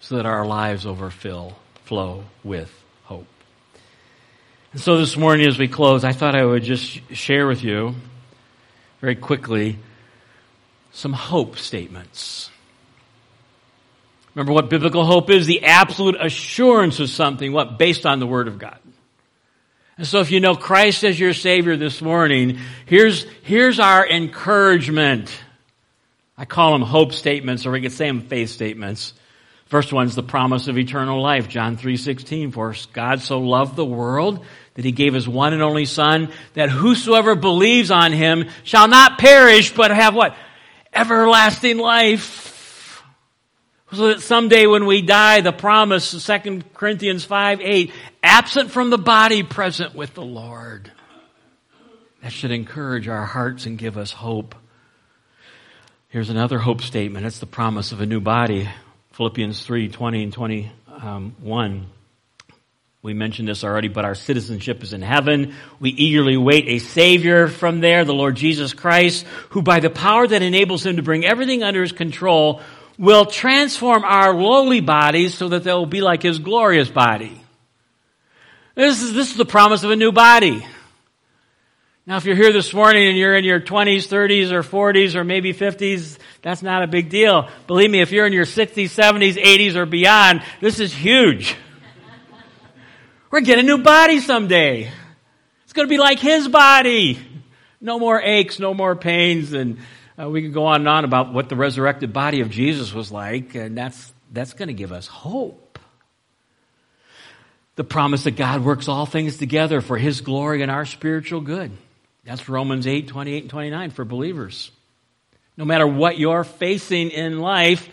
so 0.00 0.16
that 0.16 0.26
our 0.26 0.46
lives 0.46 0.86
overfill, 0.86 1.56
flow 1.84 2.24
with 2.42 2.72
hope. 3.04 3.26
And 4.72 4.80
so 4.80 4.98
this 4.98 5.16
morning 5.16 5.46
as 5.46 5.58
we 5.58 5.68
close, 5.68 6.04
I 6.04 6.12
thought 6.12 6.34
I 6.34 6.44
would 6.44 6.62
just 6.62 7.14
share 7.14 7.46
with 7.46 7.62
you 7.62 7.94
very 9.00 9.16
quickly 9.16 9.78
some 10.92 11.12
hope 11.12 11.58
statements. 11.58 12.50
Remember 14.34 14.52
what 14.52 14.68
biblical 14.68 15.04
hope 15.04 15.30
is? 15.30 15.46
The 15.46 15.64
absolute 15.64 16.16
assurance 16.20 17.00
of 17.00 17.08
something, 17.08 17.52
what? 17.52 17.78
Based 17.78 18.04
on 18.04 18.20
the 18.20 18.26
Word 18.26 18.48
of 18.48 18.58
God. 18.58 18.78
And 19.98 20.06
so 20.06 20.20
if 20.20 20.30
you 20.30 20.40
know 20.40 20.54
Christ 20.54 21.04
as 21.04 21.18
your 21.18 21.32
Savior 21.32 21.76
this 21.76 22.02
morning, 22.02 22.58
here's, 22.84 23.24
here's 23.42 23.80
our 23.80 24.06
encouragement. 24.06 25.34
I 26.36 26.44
call 26.44 26.72
them 26.72 26.82
hope 26.82 27.14
statements, 27.14 27.64
or 27.64 27.70
we 27.70 27.80
could 27.80 27.92
say 27.92 28.06
them 28.06 28.20
faith 28.20 28.50
statements. 28.50 29.14
First 29.66 29.94
one's 29.94 30.14
the 30.14 30.22
promise 30.22 30.68
of 30.68 30.76
eternal 30.76 31.22
life, 31.22 31.48
John 31.48 31.78
3.16. 31.78 32.52
For 32.52 32.74
God 32.92 33.22
so 33.22 33.40
loved 33.40 33.74
the 33.74 33.86
world 33.86 34.44
that 34.74 34.84
he 34.84 34.92
gave 34.92 35.14
his 35.14 35.26
one 35.26 35.54
and 35.54 35.62
only 35.62 35.86
son, 35.86 36.30
that 36.52 36.68
whosoever 36.68 37.34
believes 37.34 37.90
on 37.90 38.12
him 38.12 38.50
shall 38.64 38.88
not 38.88 39.18
perish, 39.18 39.72
but 39.72 39.90
have 39.90 40.14
what? 40.14 40.36
Everlasting 40.92 41.78
life. 41.78 43.02
So 43.92 44.08
that 44.08 44.20
someday 44.20 44.66
when 44.66 44.84
we 44.84 45.00
die, 45.00 45.40
the 45.40 45.52
promise, 45.52 46.10
2 46.26 46.62
Corinthians 46.74 47.24
5, 47.24 47.60
8, 47.60 47.92
absent 48.26 48.70
from 48.70 48.90
the 48.90 48.98
body, 48.98 49.42
present 49.42 49.94
with 49.94 50.12
the 50.14 50.24
Lord. 50.24 50.90
That 52.22 52.32
should 52.32 52.50
encourage 52.50 53.08
our 53.08 53.24
hearts 53.24 53.66
and 53.66 53.78
give 53.78 53.96
us 53.96 54.10
hope. 54.10 54.54
Here's 56.08 56.28
another 56.28 56.58
hope 56.58 56.82
statement. 56.82 57.24
It's 57.24 57.38
the 57.38 57.46
promise 57.46 57.92
of 57.92 58.00
a 58.00 58.06
new 58.06 58.20
body. 58.20 58.68
Philippians 59.12 59.64
3, 59.64 59.88
20 59.88 60.22
and 60.24 60.32
21. 60.32 60.72
Um, 60.88 61.86
we 63.00 63.14
mentioned 63.14 63.46
this 63.46 63.62
already, 63.62 63.86
but 63.86 64.04
our 64.04 64.16
citizenship 64.16 64.82
is 64.82 64.92
in 64.92 65.02
heaven. 65.02 65.54
We 65.78 65.90
eagerly 65.90 66.36
wait 66.36 66.66
a 66.66 66.80
Savior 66.80 67.46
from 67.46 67.80
there, 67.80 68.04
the 68.04 68.12
Lord 68.12 68.34
Jesus 68.34 68.74
Christ, 68.74 69.24
who 69.50 69.62
by 69.62 69.78
the 69.78 69.90
power 69.90 70.26
that 70.26 70.42
enables 70.42 70.84
Him 70.84 70.96
to 70.96 71.02
bring 71.02 71.24
everything 71.24 71.62
under 71.62 71.82
His 71.82 71.92
control 71.92 72.60
will 72.98 73.26
transform 73.26 74.02
our 74.02 74.34
lowly 74.34 74.80
bodies 74.80 75.34
so 75.34 75.50
that 75.50 75.62
they'll 75.62 75.86
be 75.86 76.00
like 76.00 76.22
His 76.22 76.40
glorious 76.40 76.88
body. 76.88 77.40
This 78.76 79.00
is, 79.00 79.14
this 79.14 79.30
is 79.30 79.38
the 79.38 79.46
promise 79.46 79.84
of 79.84 79.90
a 79.90 79.96
new 79.96 80.12
body. 80.12 80.64
Now, 82.04 82.18
if 82.18 82.26
you're 82.26 82.36
here 82.36 82.52
this 82.52 82.74
morning 82.74 83.08
and 83.08 83.16
you're 83.16 83.34
in 83.34 83.42
your 83.42 83.58
20s, 83.58 84.06
30s, 84.06 84.52
or 84.52 84.62
40s, 84.62 85.14
or 85.14 85.24
maybe 85.24 85.54
50s, 85.54 86.18
that's 86.42 86.62
not 86.62 86.82
a 86.82 86.86
big 86.86 87.08
deal. 87.08 87.48
Believe 87.66 87.90
me, 87.90 88.02
if 88.02 88.12
you're 88.12 88.26
in 88.26 88.34
your 88.34 88.44
60s, 88.44 88.90
70s, 88.90 89.42
80s, 89.42 89.76
or 89.76 89.86
beyond, 89.86 90.42
this 90.60 90.78
is 90.78 90.92
huge. 90.92 91.56
We're 93.30 93.40
getting 93.40 93.64
a 93.64 93.66
new 93.66 93.82
body 93.82 94.20
someday. 94.20 94.90
It's 95.64 95.72
going 95.72 95.88
to 95.88 95.90
be 95.90 95.96
like 95.96 96.18
His 96.18 96.46
body. 96.46 97.18
No 97.80 97.98
more 97.98 98.20
aches, 98.20 98.58
no 98.58 98.74
more 98.74 98.94
pains, 98.94 99.54
and 99.54 99.78
uh, 100.20 100.28
we 100.28 100.42
could 100.42 100.52
go 100.52 100.66
on 100.66 100.82
and 100.82 100.88
on 100.88 101.04
about 101.06 101.32
what 101.32 101.48
the 101.48 101.56
resurrected 101.56 102.12
body 102.12 102.42
of 102.42 102.50
Jesus 102.50 102.92
was 102.92 103.10
like, 103.10 103.54
and 103.54 103.74
that's, 103.76 104.12
that's 104.30 104.52
going 104.52 104.68
to 104.68 104.74
give 104.74 104.92
us 104.92 105.06
hope. 105.06 105.65
The 107.76 107.84
promise 107.84 108.24
that 108.24 108.32
God 108.32 108.64
works 108.64 108.88
all 108.88 109.06
things 109.06 109.36
together 109.36 109.80
for 109.80 109.96
His 109.96 110.20
glory 110.20 110.62
and 110.62 110.70
our 110.70 110.86
spiritual 110.86 111.40
good. 111.40 111.70
That's 112.24 112.48
Romans 112.48 112.86
8, 112.86 113.08
28 113.08 113.44
and 113.44 113.50
29 113.50 113.90
for 113.90 114.04
believers. 114.04 114.70
No 115.56 115.64
matter 115.64 115.86
what 115.86 116.18
you're 116.18 116.44
facing 116.44 117.10
in 117.10 117.38
life, 117.38 117.88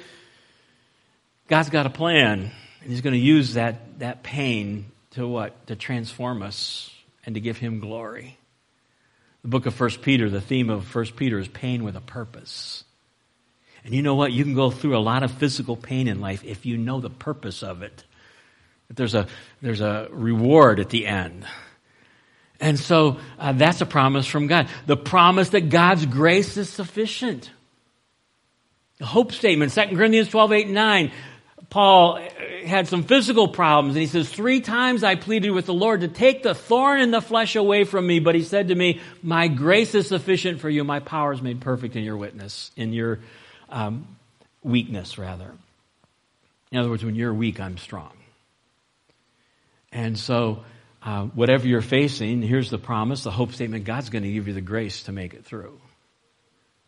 God's 1.47 1.69
got 1.69 1.85
a 1.85 1.89
plan, 1.89 2.51
and 2.81 2.89
He's 2.89 3.01
going 3.01 3.13
to 3.13 3.19
use 3.19 3.53
that, 3.53 3.99
that 3.99 4.23
pain 4.23 4.85
to 5.11 5.27
what? 5.27 5.67
To 5.67 5.75
transform 5.75 6.41
us 6.41 6.89
and 7.25 7.35
to 7.35 7.41
give 7.41 7.57
Him 7.57 7.79
glory. 7.79 8.37
The 9.43 9.49
book 9.49 9.65
of 9.65 9.77
1 9.77 9.89
Peter, 10.01 10.29
the 10.29 10.41
theme 10.41 10.69
of 10.69 10.93
1 10.95 11.05
Peter 11.17 11.37
is 11.37 11.49
pain 11.49 11.83
with 11.83 11.97
a 11.97 12.01
purpose. 12.01 12.85
And 13.83 13.93
you 13.93 14.01
know 14.01 14.15
what? 14.15 14.31
You 14.31 14.45
can 14.45 14.53
go 14.53 14.71
through 14.71 14.97
a 14.97 14.99
lot 14.99 15.23
of 15.23 15.31
physical 15.31 15.75
pain 15.75 16.07
in 16.07 16.21
life 16.21 16.43
if 16.45 16.65
you 16.65 16.77
know 16.77 17.01
the 17.01 17.09
purpose 17.09 17.61
of 17.61 17.83
it. 17.83 18.03
That 18.87 18.97
there's 18.97 19.15
a, 19.15 19.27
there's 19.61 19.81
a 19.81 20.07
reward 20.11 20.79
at 20.79 20.89
the 20.89 21.07
end. 21.07 21.45
And 22.59 22.79
so 22.79 23.17
uh, 23.39 23.51
that's 23.53 23.81
a 23.81 23.85
promise 23.85 24.25
from 24.25 24.47
God. 24.47 24.69
The 24.85 24.97
promise 24.97 25.49
that 25.49 25.69
God's 25.69 26.05
grace 26.05 26.55
is 26.55 26.69
sufficient. 26.69 27.51
The 28.99 29.05
hope 29.05 29.33
statement, 29.33 29.73
2 29.73 29.95
Corinthians 29.95 30.29
12, 30.29 30.51
8, 30.53 30.65
and 30.67 30.75
9. 30.75 31.11
Paul 31.69 32.19
had 32.65 32.87
some 32.87 33.03
physical 33.03 33.47
problems, 33.47 33.95
and 33.95 34.01
he 34.01 34.07
says, 34.07 34.29
Three 34.29 34.61
times 34.61 35.03
I 35.03 35.15
pleaded 35.15 35.51
with 35.51 35.65
the 35.65 35.73
Lord 35.73 36.01
to 36.01 36.07
take 36.07 36.43
the 36.43 36.53
thorn 36.53 37.01
in 37.01 37.11
the 37.11 37.19
flesh 37.19 37.55
away 37.55 37.83
from 37.83 38.05
me, 38.05 38.19
but 38.19 38.35
he 38.35 38.43
said 38.43 38.67
to 38.67 38.75
me, 38.75 39.01
My 39.21 39.47
grace 39.47 39.95
is 39.95 40.07
sufficient 40.07 40.61
for 40.61 40.69
you. 40.69 40.83
My 40.83 40.99
power 40.99 41.33
is 41.33 41.41
made 41.41 41.61
perfect 41.61 41.95
in 41.95 42.03
your 42.03 42.15
witness, 42.15 42.71
in 42.77 42.93
your 42.93 43.19
um, 43.69 44.07
weakness, 44.61 45.17
rather. 45.17 45.51
In 46.71 46.77
other 46.77 46.89
words, 46.89 47.03
when 47.03 47.15
you're 47.15 47.33
weak, 47.33 47.59
I'm 47.59 47.77
strong. 47.77 48.11
And 49.93 50.17
so, 50.17 50.63
uh, 51.03 51.25
whatever 51.25 51.67
you're 51.67 51.81
facing, 51.81 52.41
here's 52.41 52.71
the 52.71 52.79
promise, 52.79 53.23
the 53.23 53.31
hope 53.31 53.53
statement 53.53 53.85
God's 53.85 54.09
going 54.09 54.23
to 54.23 54.31
give 54.31 54.47
you 54.47 54.53
the 54.53 54.61
grace 54.61 55.03
to 55.03 55.11
make 55.11 55.33
it 55.33 55.45
through. 55.45 55.79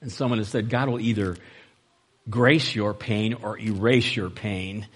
And 0.01 0.11
someone 0.11 0.39
has 0.39 0.49
said, 0.49 0.69
God 0.69 0.89
will 0.89 0.99
either 0.99 1.37
grace 2.29 2.73
your 2.73 2.93
pain 2.93 3.35
or 3.35 3.59
erase 3.59 4.15
your 4.15 4.29
pain. 4.29 4.87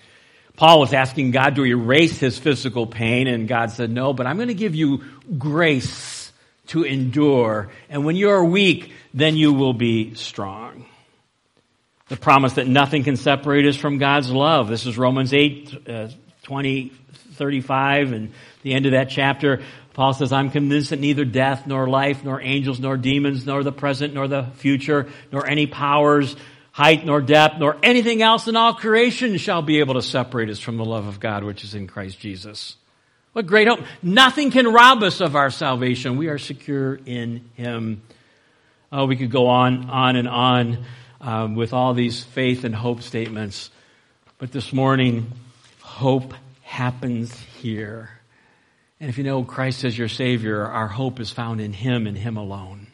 Paul 0.55 0.79
was 0.79 0.93
asking 0.93 1.31
God 1.31 1.55
to 1.55 1.65
erase 1.65 2.17
his 2.17 2.37
physical 2.37 2.87
pain, 2.87 3.27
and 3.27 3.47
God 3.47 3.71
said, 3.71 3.91
No, 3.91 4.11
but 4.11 4.27
I'm 4.27 4.35
going 4.35 4.49
to 4.49 4.53
give 4.53 4.75
you 4.75 5.03
grace 5.37 6.31
to 6.67 6.83
endure. 6.83 7.69
And 7.89 8.05
when 8.05 8.15
you're 8.15 8.43
weak, 8.43 8.91
then 9.13 9.37
you 9.37 9.53
will 9.53 9.73
be 9.73 10.15
strong. 10.15 10.85
The 12.07 12.17
promise 12.17 12.53
that 12.53 12.67
nothing 12.67 13.03
can 13.03 13.17
separate 13.17 13.67
us 13.67 13.75
from 13.75 13.99
God's 13.99 14.31
love. 14.31 14.67
This 14.67 14.85
is 14.85 14.97
Romans 14.97 15.31
8, 15.31 15.87
uh, 15.87 16.07
20, 16.43 16.91
35, 17.39 18.11
and 18.11 18.31
the 18.61 18.73
end 18.73 18.85
of 18.85 18.91
that 18.91 19.09
chapter. 19.09 19.63
Paul 19.93 20.13
says, 20.13 20.31
I'm 20.31 20.51
convinced 20.51 20.91
that 20.91 20.99
neither 20.99 21.25
death, 21.25 21.65
nor 21.65 21.89
life, 21.89 22.23
nor 22.23 22.39
angels, 22.39 22.79
nor 22.79 22.95
demons, 22.95 23.47
nor 23.47 23.63
the 23.63 23.71
present, 23.71 24.13
nor 24.13 24.27
the 24.27 24.43
future, 24.57 25.07
nor 25.31 25.47
any 25.47 25.65
powers, 25.65 26.35
height 26.71 27.05
nor 27.05 27.19
depth 27.19 27.59
nor 27.59 27.75
anything 27.83 28.21
else 28.21 28.47
in 28.47 28.55
all 28.55 28.73
creation 28.73 29.37
shall 29.37 29.61
be 29.61 29.79
able 29.79 29.95
to 29.95 30.01
separate 30.01 30.49
us 30.49 30.59
from 30.59 30.77
the 30.77 30.85
love 30.85 31.07
of 31.07 31.19
God 31.19 31.43
which 31.43 31.63
is 31.63 31.75
in 31.75 31.87
Christ 31.87 32.19
Jesus. 32.19 32.77
What 33.33 33.47
great 33.47 33.67
hope. 33.67 33.81
Nothing 34.01 34.49
can 34.49 34.71
rob 34.71 35.03
us 35.03 35.21
of 35.21 35.35
our 35.35 35.49
salvation. 35.49 36.17
We 36.17 36.27
are 36.29 36.37
secure 36.37 36.95
in 37.05 37.49
Him. 37.55 38.01
Oh, 38.91 39.05
we 39.05 39.17
could 39.17 39.29
go 39.29 39.47
on, 39.47 39.89
on 39.89 40.15
and 40.15 40.27
on 40.27 40.85
um, 41.21 41.55
with 41.55 41.73
all 41.73 41.93
these 41.93 42.23
faith 42.23 42.63
and 42.63 42.73
hope 42.73 43.01
statements. 43.01 43.69
But 44.39 44.51
this 44.51 44.73
morning, 44.73 45.31
hope 45.81 46.33
happens 46.69 47.35
here. 47.59 48.11
And 48.99 49.09
if 49.09 49.17
you 49.17 49.23
know 49.23 49.43
Christ 49.43 49.83
as 49.85 49.97
your 49.97 50.07
Savior, 50.07 50.63
our 50.63 50.87
hope 50.87 51.19
is 51.19 51.31
found 51.31 51.59
in 51.59 51.73
Him 51.73 52.05
and 52.05 52.15
Him 52.15 52.37
alone. 52.37 52.85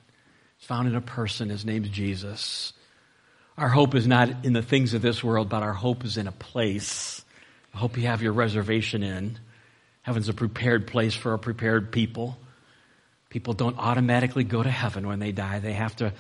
It's 0.58 0.66
found 0.66 0.88
in 0.88 0.96
a 0.96 1.02
person. 1.02 1.50
His 1.50 1.66
name's 1.66 1.90
Jesus. 1.90 2.72
Our 3.58 3.68
hope 3.68 3.94
is 3.94 4.08
not 4.08 4.46
in 4.46 4.54
the 4.54 4.62
things 4.62 4.94
of 4.94 5.02
this 5.02 5.22
world, 5.22 5.50
but 5.50 5.62
our 5.62 5.74
hope 5.74 6.06
is 6.06 6.16
in 6.16 6.26
a 6.26 6.32
place. 6.32 7.24
I 7.74 7.78
hope 7.78 7.98
you 7.98 8.08
have 8.08 8.22
your 8.22 8.32
reservation 8.32 9.04
in. 9.04 9.38
Heaven's 10.04 10.30
a 10.30 10.34
prepared 10.34 10.88
place 10.88 11.14
for 11.14 11.34
a 11.34 11.40
prepared 11.40 11.92
people. 11.92 12.38
People 13.30 13.54
don't 13.54 13.78
automatically 13.78 14.46
go 14.46 14.64
to 14.64 14.72
heaven 14.72 15.06
when 15.06 15.20
they 15.20 15.34
die. 15.34 15.60
They 15.60 15.74
have 15.74 15.98
to 15.98 16.14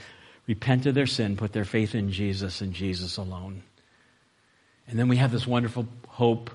repent 0.45 0.87
of 0.87 0.93
their 0.93 1.07
sin, 1.07 1.37
put 1.37 1.53
their 1.53 1.63
faith 1.63 1.95
in 1.95 2.11
Jesus 2.11 2.59
and 2.59 2.73
Jesus 2.73 3.15
alone. 3.15 3.63
And 4.89 4.99
then 4.99 5.07
we 5.07 5.15
have 5.17 5.31
this 5.31 5.47
wonderful 5.47 5.87
hope 6.09 6.51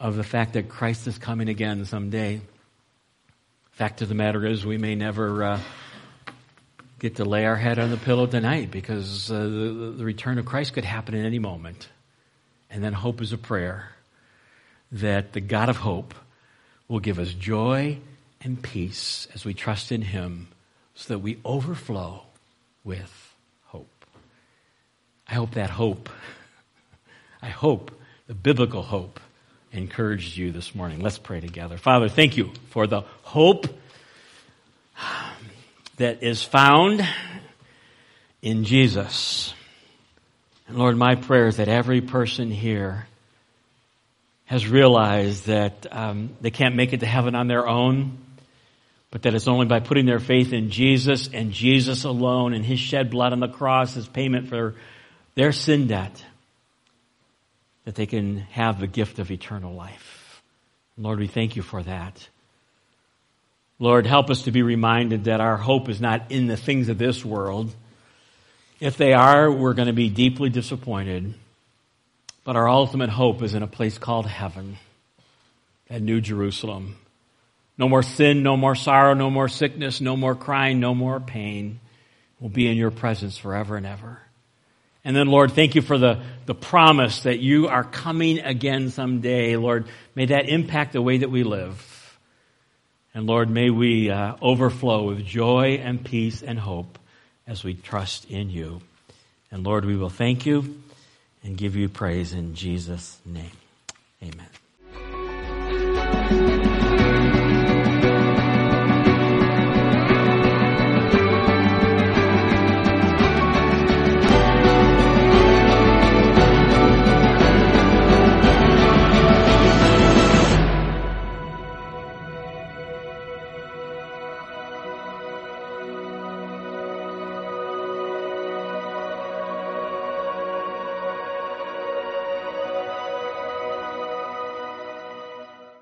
of 0.00 0.16
the 0.16 0.24
fact 0.24 0.54
that 0.54 0.68
Christ 0.68 1.06
is 1.06 1.18
coming 1.18 1.50
again 1.50 1.84
someday. 1.84 2.40
Fact 3.72 4.00
of 4.00 4.08
the 4.08 4.14
matter 4.14 4.46
is, 4.46 4.64
we 4.64 4.78
may 4.78 4.94
never 4.94 5.44
uh, 5.44 5.60
get 6.98 7.16
to 7.16 7.24
lay 7.26 7.44
our 7.44 7.56
head 7.56 7.78
on 7.78 7.90
the 7.90 7.98
pillow 7.98 8.26
tonight 8.26 8.70
because 8.70 9.30
uh, 9.30 9.38
the, 9.38 9.94
the 9.98 10.04
return 10.04 10.38
of 10.38 10.46
Christ 10.46 10.72
could 10.72 10.86
happen 10.86 11.14
at 11.14 11.24
any 11.24 11.38
moment. 11.38 11.88
And 12.70 12.82
then 12.82 12.94
hope 12.94 13.20
is 13.20 13.34
a 13.34 13.38
prayer 13.38 13.90
that 14.90 15.34
the 15.34 15.40
God 15.40 15.68
of 15.68 15.76
hope 15.76 16.14
will 16.88 17.00
give 17.00 17.18
us 17.18 17.32
joy 17.34 17.98
and 18.40 18.60
peace 18.60 19.28
as 19.34 19.44
we 19.44 19.52
trust 19.52 19.92
in 19.92 20.00
Him 20.00 20.48
so 20.94 21.12
that 21.12 21.18
we 21.18 21.38
overflow 21.44 22.22
with 22.84 23.34
hope. 23.66 24.06
I 25.28 25.34
hope 25.34 25.52
that 25.52 25.70
hope, 25.70 26.08
I 27.42 27.50
hope 27.50 27.90
the 28.26 28.34
biblical 28.34 28.82
hope 28.82 29.20
encouraged 29.72 30.36
you 30.36 30.50
this 30.50 30.74
morning. 30.74 31.00
Let's 31.00 31.18
pray 31.18 31.40
together. 31.40 31.78
Father, 31.78 32.08
thank 32.08 32.36
you 32.36 32.52
for 32.70 32.86
the 32.86 33.02
hope 33.22 33.66
that 35.96 36.22
is 36.22 36.42
found 36.42 37.06
in 38.42 38.64
Jesus. 38.64 39.54
And 40.66 40.76
Lord, 40.78 40.96
my 40.96 41.14
prayer 41.14 41.46
is 41.46 41.58
that 41.58 41.68
every 41.68 42.00
person 42.00 42.50
here 42.50 43.06
has 44.46 44.66
realized 44.66 45.46
that 45.46 45.86
um, 45.92 46.30
they 46.40 46.50
can't 46.50 46.74
make 46.74 46.92
it 46.92 47.00
to 47.00 47.06
heaven 47.06 47.34
on 47.36 47.46
their 47.46 47.68
own, 47.68 48.18
but 49.12 49.22
that 49.22 49.34
it's 49.34 49.46
only 49.46 49.66
by 49.66 49.78
putting 49.78 50.06
their 50.06 50.18
faith 50.18 50.52
in 50.52 50.70
Jesus 50.70 51.28
and 51.32 51.52
Jesus 51.52 52.04
alone 52.04 52.52
and 52.52 52.64
His 52.64 52.80
shed 52.80 53.10
blood 53.10 53.32
on 53.32 53.38
the 53.38 53.48
cross 53.48 53.96
as 53.96 54.08
payment 54.08 54.48
for 54.48 54.74
their 55.36 55.52
sin 55.52 55.86
debt 55.86 56.24
that 57.90 57.96
they 57.96 58.06
can 58.06 58.36
have 58.52 58.78
the 58.78 58.86
gift 58.86 59.18
of 59.18 59.32
eternal 59.32 59.74
life. 59.74 60.40
Lord, 60.96 61.18
we 61.18 61.26
thank 61.26 61.56
you 61.56 61.62
for 61.62 61.82
that. 61.82 62.28
Lord, 63.80 64.06
help 64.06 64.30
us 64.30 64.42
to 64.42 64.52
be 64.52 64.62
reminded 64.62 65.24
that 65.24 65.40
our 65.40 65.56
hope 65.56 65.88
is 65.88 66.00
not 66.00 66.30
in 66.30 66.46
the 66.46 66.56
things 66.56 66.88
of 66.88 66.98
this 66.98 67.24
world. 67.24 67.74
If 68.78 68.96
they 68.96 69.12
are, 69.12 69.50
we're 69.50 69.74
going 69.74 69.88
to 69.88 69.92
be 69.92 70.08
deeply 70.08 70.50
disappointed. 70.50 71.34
But 72.44 72.54
our 72.54 72.68
ultimate 72.68 73.10
hope 73.10 73.42
is 73.42 73.54
in 73.54 73.64
a 73.64 73.66
place 73.66 73.98
called 73.98 74.26
heaven, 74.26 74.76
at 75.90 76.00
New 76.00 76.20
Jerusalem. 76.20 76.94
No 77.76 77.88
more 77.88 78.04
sin, 78.04 78.44
no 78.44 78.56
more 78.56 78.76
sorrow, 78.76 79.14
no 79.14 79.30
more 79.30 79.48
sickness, 79.48 80.00
no 80.00 80.16
more 80.16 80.36
crying, 80.36 80.78
no 80.78 80.94
more 80.94 81.18
pain. 81.18 81.80
We'll 82.38 82.50
be 82.50 82.68
in 82.68 82.76
your 82.76 82.92
presence 82.92 83.36
forever 83.36 83.76
and 83.76 83.84
ever. 83.84 84.20
And 85.04 85.16
then, 85.16 85.28
Lord, 85.28 85.52
thank 85.52 85.74
you 85.74 85.82
for 85.82 85.96
the, 85.96 86.20
the 86.46 86.54
promise 86.54 87.22
that 87.22 87.38
you 87.38 87.68
are 87.68 87.84
coming 87.84 88.40
again 88.40 88.90
someday. 88.90 89.56
Lord, 89.56 89.86
may 90.14 90.26
that 90.26 90.48
impact 90.48 90.92
the 90.92 91.02
way 91.02 91.18
that 91.18 91.30
we 91.30 91.42
live. 91.42 92.18
And 93.14 93.26
Lord, 93.26 93.50
may 93.50 93.70
we 93.70 94.10
uh, 94.10 94.36
overflow 94.40 95.04
with 95.04 95.24
joy 95.24 95.80
and 95.82 96.04
peace 96.04 96.42
and 96.42 96.58
hope 96.58 96.98
as 97.46 97.64
we 97.64 97.74
trust 97.74 98.30
in 98.30 98.50
you. 98.50 98.82
And 99.50 99.64
Lord, 99.64 99.84
we 99.84 99.96
will 99.96 100.10
thank 100.10 100.46
you 100.46 100.82
and 101.42 101.56
give 101.56 101.76
you 101.76 101.88
praise 101.88 102.32
in 102.32 102.54
Jesus' 102.54 103.18
name. 103.24 103.50
Amen. 104.22 104.59